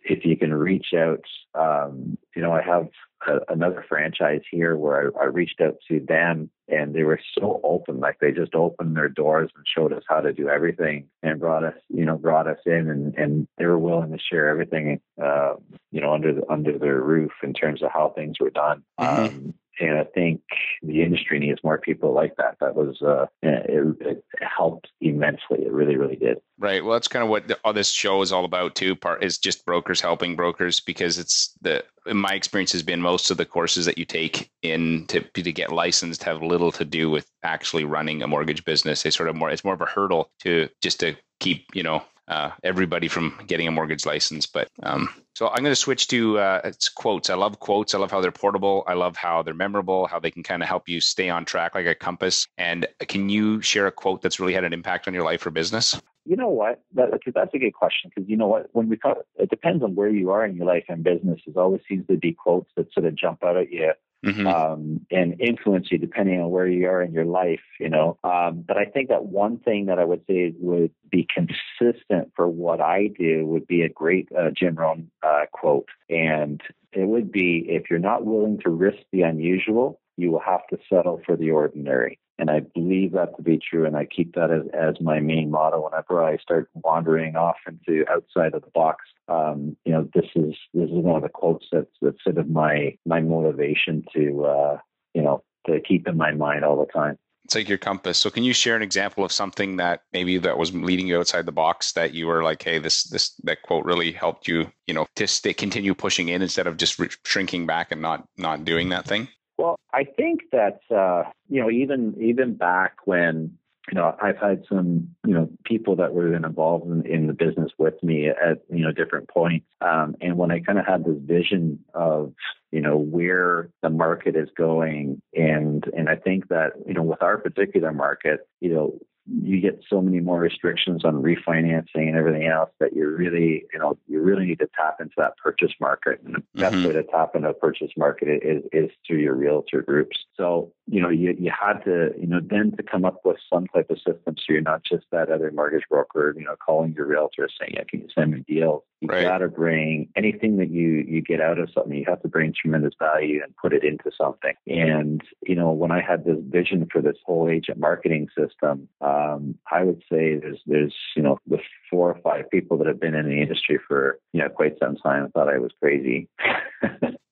if 0.05 0.25
you 0.25 0.37
can 0.37 0.53
reach 0.53 0.89
out, 0.95 1.25
um, 1.55 2.19
you 2.37 2.43
know, 2.43 2.53
I 2.53 2.63
have 2.63 2.89
a, 3.27 3.53
another 3.53 3.85
franchise 3.89 4.43
here 4.51 4.77
where 4.77 5.13
I, 5.19 5.25
I, 5.25 5.27
reached 5.27 5.61
out 5.61 5.77
to 5.89 6.01
them 6.01 6.51
and 6.69 6.95
they 6.95 7.03
were 7.03 7.21
so 7.39 7.61
open, 7.63 8.01
like 8.01 8.19
they 8.21 8.33
just 8.33 8.55
opened 8.55 8.97
their 8.97 9.09
doors 9.09 9.51
and 9.55 9.65
showed 9.67 9.93
us 9.93 10.03
how 10.09 10.21
to 10.21 10.33
do 10.33 10.49
everything 10.49 11.09
and 11.23 11.41
brought 11.41 11.65
us, 11.65 11.75
you 11.89 12.05
know, 12.05 12.17
brought 12.17 12.47
us 12.47 12.59
in 12.67 12.89
and, 12.89 13.15
and 13.17 13.49
they 13.59 13.67
were 13.67 13.79
willing 13.79 14.13
to 14.13 14.19
share 14.19 14.49
everything, 14.49 15.01
uh, 15.23 15.55
you 15.91 16.01
know, 16.01 16.13
under 16.13 16.35
the, 16.35 16.51
under 16.51 16.79
their 16.79 17.01
roof 17.01 17.33
in 17.43 17.53
terms 17.53 17.83
of 17.83 17.91
how 17.93 18.13
things 18.15 18.37
were 18.41 18.51
done. 18.51 18.83
Mm-hmm. 19.01 19.25
Um, 19.25 19.55
and 19.81 19.99
I 19.99 20.05
think 20.05 20.41
the 20.83 21.03
industry 21.03 21.39
needs 21.39 21.63
more 21.65 21.79
people 21.79 22.13
like 22.13 22.37
that. 22.37 22.57
That 22.61 22.75
was 22.75 23.01
uh, 23.03 23.27
it, 23.43 23.97
it 24.01 24.25
helped 24.41 24.89
immensely. 25.01 25.63
It 25.65 25.73
really, 25.73 25.97
really 25.97 26.17
did. 26.17 26.39
Right. 26.59 26.85
Well, 26.85 26.93
that's 26.93 27.09
kind 27.09 27.23
of 27.23 27.29
what 27.29 27.49
the, 27.49 27.59
all 27.65 27.73
this 27.73 27.91
show 27.91 28.23
is 28.23 28.33
all 28.33 28.45
about 28.45 28.75
too. 28.75 28.95
Part 28.95 29.25
is 29.25 29.39
just 29.39 29.65
brokers 29.65 30.01
helping 30.01 30.37
brokers 30.37 30.81
because 30.81 31.19
it's 31.19 31.53
the 31.61 31.85
in 32.07 32.17
my 32.17 32.35
experience 32.35 32.73
has 32.73 32.83
been 32.83 33.01
most 33.01 33.31
of 33.31 33.37
the 33.37 33.47
courses 33.47 33.87
that 33.87 33.99
you 33.99 34.05
take 34.05 34.51
in 34.63 35.07
to 35.09 35.21
to 35.21 35.53
get 35.53 35.73
licensed 35.73 36.23
have 36.25 36.43
little 36.43 36.73
to 36.73 36.85
do 36.85 37.11
with 37.11 37.29
actually 37.43 37.85
running 37.85 38.23
a 38.23 38.29
mortgage 38.29 38.65
business. 38.65 39.03
They 39.03 39.11
sort 39.11 39.29
of 39.29 39.37
more 39.37 39.51
it's 39.51 39.65
more 39.65 39.75
of 39.75 39.81
a 39.81 39.87
hurdle 39.87 40.31
to 40.41 40.69
just 40.83 41.01
to 41.01 41.17
keep 41.41 41.67
you 41.75 41.83
know 41.83 42.03
uh, 42.29 42.51
everybody 42.63 43.09
from 43.09 43.39
getting 43.47 43.69
a 43.69 43.71
mortgage 43.71 44.07
license. 44.07 44.47
But 44.47 44.69
um, 44.83 45.09
so 45.35 45.49
I'm 45.49 45.63
going 45.63 45.73
to 45.73 45.77
switch 45.77 46.09
to 46.09 46.39
uh, 46.39 46.61
it's 46.65 46.89
quotes. 46.89 47.31
I 47.31 47.35
love 47.35 47.61
quotes. 47.61 47.95
I 47.95 47.99
love 47.99 48.11
how 48.11 48.21
they're 48.21 48.33
portable. 48.33 48.85
I 48.87 48.95
love 48.95 49.17
how 49.17 49.43
they're 49.43 49.55
memorable. 49.55 50.07
How 50.07 50.19
they 50.19 50.31
can 50.31 50.43
kind 50.43 50.63
of 50.63 50.69
help 50.69 50.89
you 50.89 51.01
stay 51.01 51.29
on 51.29 51.45
track 51.45 51.75
like 51.75 51.87
a 51.87 51.95
compass. 51.95 52.47
And 52.59 52.87
can 53.01 53.29
you 53.29 53.61
share 53.61 53.87
a 53.87 53.93
quote 53.93 54.23
that's 54.23 54.41
really 54.41 54.55
had 54.55 54.65
an 54.65 54.73
impact 54.73 55.09
on 55.09 55.15
your 55.15 55.25
life 55.25 55.47
or 55.47 55.51
business? 55.51 56.01
You 56.27 56.37
know 56.37 56.49
what? 56.49 56.83
That, 56.95 57.11
that's 57.35 57.55
a 57.55 57.59
good 57.59 57.75
question 57.75 58.11
because 58.15 58.29
you 58.29 58.37
know 58.37 58.47
what? 58.47 58.69
When 58.73 58.89
we 58.89 58.97
talk, 58.97 59.19
it 59.37 59.51
depends 59.51 59.83
on 59.83 59.95
where 59.95 60.09
you 60.09 60.31
are 60.31 60.45
in 60.45 60.57
your 60.57 60.67
life 60.67 60.85
and 60.89 61.05
business. 61.05 61.41
There 61.47 61.63
always 61.63 61.83
seems 61.87 62.07
to 62.07 62.17
be 62.17 62.33
quotes 62.33 62.71
that 62.77 62.93
sort 62.95 63.05
of 63.05 63.15
jump 63.15 63.45
out 63.45 63.59
at 63.59 63.71
you 63.71 63.93
mm-hmm. 64.25 64.47
um, 64.47 65.07
and 65.11 65.41
influence 65.41 65.89
you 65.91 65.99
depending 65.99 66.41
on 66.41 66.51
where 66.51 66.67
you 66.67 66.89
are 66.89 67.03
in 67.03 67.13
your 67.13 67.25
life, 67.25 67.61
you 67.79 67.89
know. 67.89 68.19
Um, 68.25 68.65
but 68.67 68.77
I 68.77 68.87
think 68.87 69.09
that 69.09 69.27
one 69.27 69.59
thing 69.59 69.87
that 69.87 69.99
I 69.99 70.05
would 70.05 70.23
say 70.29 70.55
would 70.59 70.91
be 71.11 71.27
consistent 71.33 72.33
for 72.35 72.49
what 72.49 72.81
I 72.81 73.09
do 73.19 73.47
would 73.47 73.67
be 73.67 73.83
a 73.83 73.89
great 73.89 74.29
uh, 74.37 74.51
Jim 74.51 74.77
Rohn 74.77 75.11
uh, 75.23 75.45
quote. 75.53 75.89
And 76.09 76.61
it 76.93 77.07
would 77.07 77.31
be 77.31 77.67
if 77.69 77.85
you're 77.91 77.99
not 77.99 78.25
willing 78.25 78.59
to 78.65 78.71
risk 78.71 78.99
the 79.13 79.23
unusual, 79.23 80.01
you 80.17 80.31
will 80.31 80.41
have 80.41 80.67
to 80.69 80.79
settle 80.89 81.21
for 81.25 81.37
the 81.37 81.51
ordinary. 81.51 82.19
And 82.39 82.51
I 82.51 82.61
believe 82.61 83.13
that 83.13 83.37
to 83.37 83.43
be 83.43 83.59
true. 83.59 83.87
And 83.87 83.97
I 83.97 84.07
keep 84.07 84.35
that 84.35 84.51
as, 84.51 84.63
as 84.73 85.01
my 85.01 85.21
main 85.21 85.51
motto 85.51 85.85
whenever 85.85 86.25
I 86.25 86.37
start 86.39 86.69
wandering 86.75 87.37
off 87.37 87.57
into 87.67 88.05
outside 88.11 88.55
of 88.55 88.63
the 88.63 88.71
box. 88.75 89.05
Um, 89.29 89.77
you 89.85 89.93
know, 89.93 90.09
this 90.15 90.27
is 90.35 90.55
this 90.75 90.91
is 90.91 90.91
one 90.91 91.17
of 91.17 91.23
the 91.23 91.29
quotes 91.29 91.67
that's 91.73 91.91
that's 92.01 92.23
sort 92.23 92.39
of 92.39 92.49
my 92.49 92.97
my 93.07 93.21
motivation 93.21 94.05
to 94.15 94.45
uh, 94.45 94.79
you 95.15 95.23
know 95.23 95.43
to 95.67 95.81
keep 95.81 96.07
in 96.07 96.17
my 96.17 96.33
mind 96.33 96.65
all 96.65 96.79
the 96.79 96.93
time. 96.93 97.19
It's 97.45 97.55
like 97.55 97.69
your 97.69 97.79
compass. 97.79 98.17
So, 98.19 98.31
can 98.31 98.43
you 98.43 98.55
share 98.55 98.75
an 98.75 98.83
example 98.83 99.23
of 99.23 99.31
something 99.31 99.77
that 99.77 100.01
maybe 100.13 100.39
that 100.39 100.57
was 100.57 100.75
leading 100.75 101.07
you 101.07 101.19
outside 101.19 101.45
the 101.45 101.53
box 101.53 101.93
that 101.93 102.15
you 102.15 102.27
were 102.27 102.43
like, 102.43 102.63
"Hey, 102.63 102.79
this 102.79 103.05
this 103.05 103.35
that 103.45 103.63
quote 103.63 103.85
really 103.85 104.13
helped 104.13 104.49
you, 104.49 104.71
you 104.87 104.95
know, 104.95 105.07
to 105.17 105.27
stay, 105.27 105.53
continue 105.53 105.95
pushing 105.95 106.29
in 106.29 106.41
instead 106.41 106.67
of 106.67 106.79
just 106.79 106.99
re- 106.99 107.09
shrinking 107.25 107.67
back 107.67 107.93
and 107.93 108.01
not 108.01 108.27
not 108.39 108.65
doing 108.65 108.89
that 108.91 109.05
thing." 109.07 109.29
Well, 109.59 109.77
I 109.93 110.05
think 110.05 110.41
that 110.53 110.81
uh, 110.91 111.25
you 111.49 111.61
know 111.61 111.71
even 111.71 112.15
even 112.19 112.55
back 112.55 112.95
when 113.05 113.59
you 113.89 113.95
know 113.95 114.17
I've 114.21 114.39
had 114.39 114.65
some 114.69 115.09
you 115.27 115.35
know 115.35 115.49
people 115.65 115.97
that 115.97 116.15
were 116.15 116.35
involved 116.35 116.91
in, 116.91 117.07
in 117.07 117.27
the 117.27 117.33
business 117.33 117.71
with 117.79 118.03
me 118.03 118.29
at 118.29 118.63
you 118.71 118.85
know 118.85 118.93
different 118.93 119.29
points, 119.29 119.67
um, 119.81 120.17
and 120.21 120.37
when 120.39 120.51
I 120.51 120.61
kind 120.61 120.79
of 120.79 120.87
had 120.87 121.05
this 121.05 121.19
vision 121.21 121.81
of 121.95 122.33
you 122.73 122.81
know 122.81 122.97
where 122.97 123.71
the 123.83 123.91
market 123.91 124.37
is 124.37 124.49
going, 124.57 125.21
and 125.35 125.85
and 125.97 126.09
I 126.09 126.17
think 126.17 126.49
that 126.49 126.73
you 126.87 126.95
know 126.95 127.03
with 127.03 127.23
our 127.23 127.39
particular 127.39 127.93
market, 127.93 128.49
you 128.61 128.75
know 128.75 128.99
you 129.27 129.61
get 129.61 129.83
so 129.89 130.03
many 130.03 130.21
more 130.21 130.39
restrictions 130.39 131.05
on 131.05 131.23
refinancing 131.23 132.09
and 132.09 132.17
everything 132.17 132.47
else 132.47 132.71
that 132.79 132.95
you 132.95 133.09
really, 133.09 133.65
you 133.73 133.79
know, 133.79 133.97
you 134.07 134.21
really 134.21 134.45
need 134.45 134.59
to 134.59 134.69
tap 134.77 135.01
into 135.01 135.15
that 135.17 135.37
purchase 135.39 135.73
market. 135.81 136.21
And 136.25 136.35
the 136.35 136.39
mm-hmm. 136.41 136.61
best 136.61 136.77
way 136.77 136.93
to 136.93 137.03
tap 137.05 137.35
into 137.35 137.49
a 137.49 137.55
purchase 137.55 137.91
market 137.97 138.43
is, 138.43 138.63
is 138.73 138.91
through 139.07 139.19
your 139.19 139.35
realtor 139.35 139.83
groups. 139.83 140.19
So, 140.37 140.73
you 140.87 141.01
know, 141.01 141.09
you, 141.09 141.35
you 141.39 141.51
had 141.51 141.85
to, 141.85 142.11
you 142.21 142.27
know, 142.27 142.41
then 142.43 142.73
to 142.77 142.83
come 142.83 143.05
up 143.05 143.21
with 143.25 143.39
some 143.51 143.67
type 143.69 143.89
of 143.91 143.99
system 143.99 144.37
so 144.37 144.45
you're 144.49 144.61
not 144.61 144.83
just 144.85 145.07
that 145.11 145.31
other 145.31 145.51
mortgage 145.53 145.85
broker, 145.89 146.35
you 146.37 146.45
know, 146.45 146.57
calling 146.57 146.93
your 146.93 147.07
realtor 147.07 147.49
saying, 147.59 147.73
yeah, 147.77 147.85
can 147.89 148.01
you 148.01 148.09
send 148.15 148.33
me 148.33 148.45
deals? 148.47 148.83
You 149.05 149.11
right. 149.11 149.23
got 149.25 149.39
to 149.39 149.49
bring 149.49 150.09
anything 150.17 150.57
that 150.57 150.71
you 150.71 151.05
you 151.07 151.21
get 151.21 151.41
out 151.41 151.59
of 151.59 151.69
something. 151.75 151.95
You 151.95 152.07
have 152.09 152.23
to 152.23 152.29
bring 152.29 152.55
tremendous 152.55 152.95
value 152.99 153.43
and 153.45 153.55
put 153.57 153.75
it 153.75 153.85
into 153.85 154.11
something. 154.17 154.55
And 154.67 155.21
you 155.47 155.55
know, 155.55 155.73
when 155.73 155.91
I 155.91 156.01
had 156.01 156.25
this 156.25 156.39
vision 156.49 156.89
for 156.91 157.03
this 157.03 157.19
whole 157.27 157.51
agent 157.51 157.79
marketing 157.79 158.29
system, 158.37 158.89
um, 159.03 159.59
I 159.71 159.83
would 159.85 160.03
say 160.11 160.37
there's 160.37 160.61
there's 160.65 160.95
you 161.15 161.23
know 161.23 161.39
the 161.47 161.59
four 161.91 162.11
or 162.11 162.21
five 162.23 162.51
people 162.51 162.79
that 162.79 162.87
have 162.87 162.99
been 162.99 163.15
in 163.15 163.29
the 163.29 163.43
industry 163.43 163.79
for 163.87 164.19
you 164.33 164.41
know 164.41 164.49
quite 164.49 164.79
some 164.79 164.97
time 164.97 165.31
thought 165.33 165.53
I 165.53 165.59
was 165.59 165.73
crazy. 165.83 166.31
they 166.83 166.89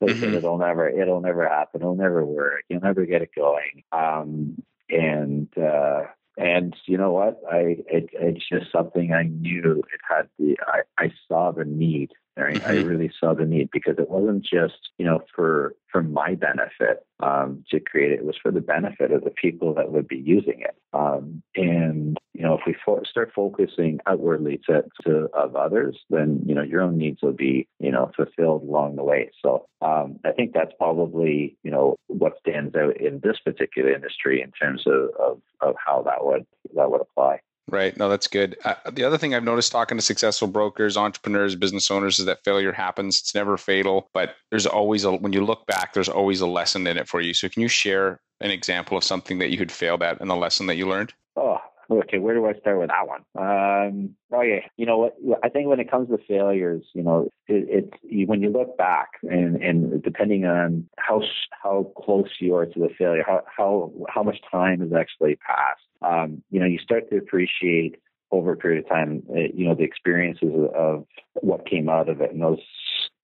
said 0.08 0.28
mm-hmm. 0.28 0.34
it'll 0.34 0.58
never 0.58 0.90
it'll 0.90 1.22
never 1.22 1.48
happen. 1.48 1.80
It'll 1.80 1.96
never 1.96 2.22
work. 2.22 2.64
You'll 2.68 2.82
never 2.82 3.06
get 3.06 3.22
it 3.22 3.30
going. 3.34 3.82
Um, 3.92 4.62
and 4.90 5.48
uh, 5.56 6.02
and 6.36 6.74
you 6.86 6.96
know 6.96 7.12
what? 7.12 7.40
I 7.50 7.76
it, 7.86 8.10
it's 8.12 8.48
just 8.48 8.72
something 8.72 9.12
I 9.12 9.24
knew 9.24 9.82
it 9.92 10.00
had 10.08 10.28
the 10.38 10.56
I, 10.66 10.80
I 10.98 11.12
saw 11.28 11.52
the 11.52 11.64
need 11.64 12.10
Right? 12.36 12.56
Mm-hmm. 12.56 12.70
I 12.70 12.74
really 12.82 13.12
saw 13.20 13.34
the 13.34 13.44
need 13.44 13.68
because 13.72 13.96
it 13.98 14.08
wasn't 14.08 14.42
just, 14.42 14.90
you 14.98 15.04
know, 15.04 15.20
for 15.34 15.74
for 15.90 16.02
my 16.02 16.34
benefit 16.34 17.04
um, 17.20 17.62
to 17.70 17.78
create 17.78 18.12
it. 18.12 18.20
It 18.20 18.24
was 18.24 18.38
for 18.42 18.50
the 18.50 18.62
benefit 18.62 19.12
of 19.12 19.22
the 19.22 19.30
people 19.30 19.74
that 19.74 19.92
would 19.92 20.08
be 20.08 20.16
using 20.16 20.60
it. 20.60 20.74
Um, 20.94 21.42
and 21.54 22.16
you 22.32 22.42
know, 22.42 22.54
if 22.54 22.62
we 22.66 22.74
fo- 22.84 23.02
start 23.04 23.32
focusing 23.34 24.00
outwardly 24.06 24.60
to, 24.66 24.84
to 25.04 25.28
of 25.34 25.54
others, 25.54 25.98
then 26.08 26.42
you 26.46 26.54
know 26.54 26.62
your 26.62 26.80
own 26.80 26.96
needs 26.96 27.20
will 27.22 27.34
be 27.34 27.68
you 27.78 27.92
know 27.92 28.10
fulfilled 28.16 28.62
along 28.62 28.96
the 28.96 29.04
way. 29.04 29.30
So 29.44 29.66
um, 29.82 30.18
I 30.24 30.32
think 30.32 30.52
that's 30.54 30.72
probably 30.78 31.56
you 31.62 31.70
know 31.70 31.96
what 32.06 32.38
stands 32.38 32.74
out 32.74 32.96
in 32.98 33.20
this 33.22 33.38
particular 33.44 33.92
industry 33.92 34.40
in 34.42 34.50
terms 34.52 34.84
of, 34.86 35.10
of, 35.20 35.42
of 35.60 35.74
how 35.84 36.02
that 36.02 36.24
would 36.24 36.46
that 36.74 36.90
would 36.90 37.02
apply. 37.02 37.40
Right. 37.68 37.96
No, 37.96 38.08
that's 38.08 38.26
good. 38.26 38.56
Uh, 38.64 38.74
the 38.92 39.04
other 39.04 39.16
thing 39.16 39.34
I've 39.34 39.44
noticed 39.44 39.72
talking 39.72 39.96
to 39.96 40.02
successful 40.02 40.48
brokers, 40.48 40.96
entrepreneurs, 40.96 41.54
business 41.54 41.90
owners 41.90 42.18
is 42.18 42.26
that 42.26 42.44
failure 42.44 42.72
happens. 42.72 43.20
It's 43.20 43.34
never 43.34 43.56
fatal, 43.56 44.10
but 44.12 44.34
there's 44.50 44.66
always 44.66 45.04
a, 45.04 45.12
when 45.12 45.32
you 45.32 45.44
look 45.44 45.66
back, 45.66 45.94
there's 45.94 46.08
always 46.08 46.40
a 46.40 46.46
lesson 46.46 46.86
in 46.86 46.98
it 46.98 47.08
for 47.08 47.20
you. 47.20 47.32
So 47.32 47.48
can 47.48 47.62
you 47.62 47.68
share 47.68 48.20
an 48.40 48.50
example 48.50 48.96
of 48.96 49.04
something 49.04 49.38
that 49.38 49.50
you 49.50 49.58
had 49.58 49.70
failed 49.70 50.02
at 50.02 50.20
and 50.20 50.28
the 50.28 50.36
lesson 50.36 50.66
that 50.66 50.76
you 50.76 50.88
learned? 50.88 51.14
Oh, 51.36 51.58
okay. 51.88 52.18
Where 52.18 52.34
do 52.34 52.46
I 52.46 52.54
start 52.54 52.80
with 52.80 52.88
that 52.88 53.06
one? 53.06 53.20
Um, 53.38 54.16
oh 54.32 54.42
yeah. 54.42 54.66
You 54.76 54.84
know 54.84 54.98
what? 54.98 55.38
I 55.44 55.48
think 55.48 55.68
when 55.68 55.78
it 55.80 55.90
comes 55.90 56.08
to 56.08 56.18
failures, 56.28 56.84
you 56.94 57.04
know, 57.04 57.28
it, 57.46 57.92
it 58.04 58.28
when 58.28 58.42
you 58.42 58.50
look 58.50 58.76
back 58.76 59.10
and, 59.22 59.62
and 59.62 60.02
depending 60.02 60.44
on 60.44 60.88
how, 60.98 61.22
how 61.62 61.92
close 61.96 62.28
you 62.40 62.56
are 62.56 62.66
to 62.66 62.78
the 62.78 62.90
failure, 62.98 63.22
how, 63.24 63.42
how, 63.56 63.92
how 64.08 64.22
much 64.24 64.38
time 64.50 64.80
has 64.80 64.92
actually 64.92 65.36
passed 65.36 65.80
um, 66.04 66.42
you 66.50 66.60
know, 66.60 66.66
you 66.66 66.78
start 66.78 67.10
to 67.10 67.16
appreciate 67.16 67.96
over 68.30 68.52
a 68.52 68.56
period 68.56 68.84
of 68.84 68.88
time, 68.88 69.22
uh, 69.30 69.40
you 69.54 69.66
know, 69.66 69.74
the 69.74 69.84
experiences 69.84 70.52
of 70.74 71.06
what 71.34 71.68
came 71.68 71.88
out 71.88 72.08
of 72.08 72.20
it, 72.20 72.32
and 72.32 72.42
those 72.42 72.60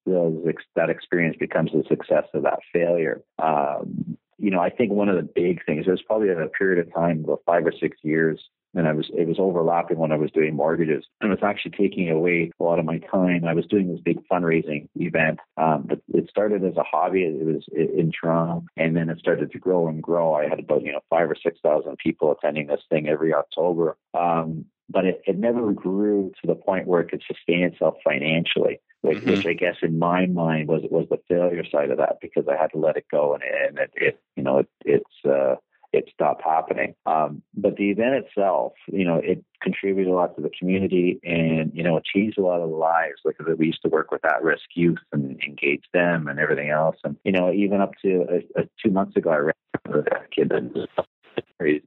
those 0.06 0.37
that 0.75 0.90
experience 0.90 1.37
becomes 1.38 1.70
the 1.73 1.85
success 1.88 2.25
of 2.35 2.42
that 2.42 2.61
failure. 2.73 3.23
Um, 3.38 4.16
you 4.38 4.50
know, 4.50 4.61
I 4.61 4.70
think 4.70 4.92
one 4.92 5.08
of 5.08 5.16
the 5.16 5.23
big 5.23 5.64
things 5.66 5.87
there's 5.87 6.02
probably 6.06 6.30
a 6.30 6.47
period 6.47 6.87
of 6.87 6.94
time, 6.94 7.25
about 7.25 7.42
five 7.44 7.66
or 7.66 7.73
six 7.73 7.99
years, 8.02 8.40
and 8.78 8.87
I 8.87 8.92
was 8.92 9.11
it 9.12 9.26
was 9.26 9.38
overlapping 9.40 9.99
when 9.99 10.12
I 10.12 10.16
was 10.16 10.30
doing 10.30 10.54
mortgages, 10.54 11.04
and 11.20 11.32
it 11.32 11.35
was 11.35 11.42
actually 11.42 11.73
taking 11.73 12.08
away 12.11 12.52
a 12.61 12.62
lot 12.62 12.78
of 12.78 12.85
my 12.85 12.99
time. 12.99 13.44
I 13.44 13.52
was 13.52 13.66
doing 13.66 13.90
this 13.90 14.00
big 14.00 14.20
fundraising 14.30 14.88
event, 14.94 15.40
um, 15.56 15.87
but 15.88 16.00
it 16.14 16.30
started 16.30 16.64
as 16.64 16.76
a 16.76 16.85
hobby. 16.85 17.25
It 17.25 17.44
was 17.44 17.64
in 17.73 18.12
Toronto, 18.12 18.64
and 18.76 18.97
then 18.97 19.08
it 19.08 19.18
started 19.18 19.50
to 19.50 19.58
grow 19.58 19.88
and 19.88 20.00
grow. 20.00 20.35
I 20.35 20.49
had 20.49 20.61
about 20.61 20.85
you 20.85 20.92
know 20.92 21.00
five 21.11 21.28
or 21.28 21.35
six 21.35 21.58
thousand 21.61 21.99
people 21.99 22.30
attending 22.30 22.68
this 22.68 22.82
thing 22.88 23.08
every 23.08 23.35
October. 23.35 23.97
Um, 24.14 24.66
but 24.88 25.04
it, 25.04 25.23
it 25.26 25.37
never 25.37 25.73
grew 25.73 26.32
to 26.40 26.47
the 26.47 26.54
point 26.54 26.87
where 26.87 27.00
it 27.00 27.11
could 27.11 27.23
sustain 27.26 27.64
itself 27.64 27.97
financially, 28.02 28.80
which, 29.02 29.18
mm-hmm. 29.18 29.30
which 29.30 29.47
I 29.47 29.52
guess 29.52 29.76
in 29.82 29.99
my 29.99 30.26
mind 30.26 30.68
was 30.68 30.82
was 30.88 31.06
the 31.11 31.20
failure 31.28 31.64
side 31.68 31.90
of 31.90 31.99
that 31.99 32.18
because 32.23 32.44
I 32.49 32.56
had 32.56 32.70
to 32.73 32.78
let 32.78 32.97
it 32.97 33.06
go 33.11 33.35
and, 33.35 33.42
and 33.42 33.78
it, 33.78 33.90
it 33.97 34.20
you 34.37 34.44
know 34.44 34.58
it, 34.58 34.68
it's 34.85 35.28
uh, 35.28 35.56
it 35.92 36.09
stopped 36.12 36.42
happening. 36.45 36.95
Um, 37.07 37.42
but 37.54 37.76
the 37.76 37.90
event 37.90 38.26
itself, 38.26 38.73
you 38.87 39.04
know, 39.04 39.16
it 39.16 39.45
contributed 39.62 40.12
a 40.12 40.14
lot 40.14 40.37
to 40.37 40.42
the 40.42 40.50
community 40.59 41.18
and, 41.25 41.73
you 41.75 41.83
know, 41.83 41.97
it 41.97 42.04
changed 42.04 42.38
a 42.38 42.42
lot 42.42 42.61
of 42.61 42.71
lives. 42.71 43.21
Like 43.25 43.37
we 43.59 43.66
used 43.66 43.83
to 43.83 43.88
work 43.88 44.11
with 44.11 44.25
at 44.25 44.42
risk 44.42 44.64
youth 44.75 44.99
and 45.12 45.40
engage 45.42 45.85
them 45.92 46.28
and 46.28 46.38
everything 46.38 46.71
else. 46.71 46.97
And, 47.04 47.16
you 47.25 47.33
know, 47.33 47.52
even 47.52 47.80
up 47.80 47.92
to 48.02 48.26
uh, 48.30 48.61
uh, 48.61 48.64
two 48.85 48.90
months 48.90 49.16
ago, 49.16 49.30
I 49.30 49.37
ran 49.37 49.54
with 49.88 50.07
a 50.07 50.21
kid 50.35 50.50
that 50.50 50.88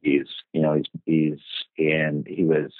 he's 0.01 0.27
you 0.53 0.61
know 0.61 0.73
he's 0.73 0.85
he's 1.05 1.39
and 1.77 2.27
he 2.27 2.43
was 2.43 2.71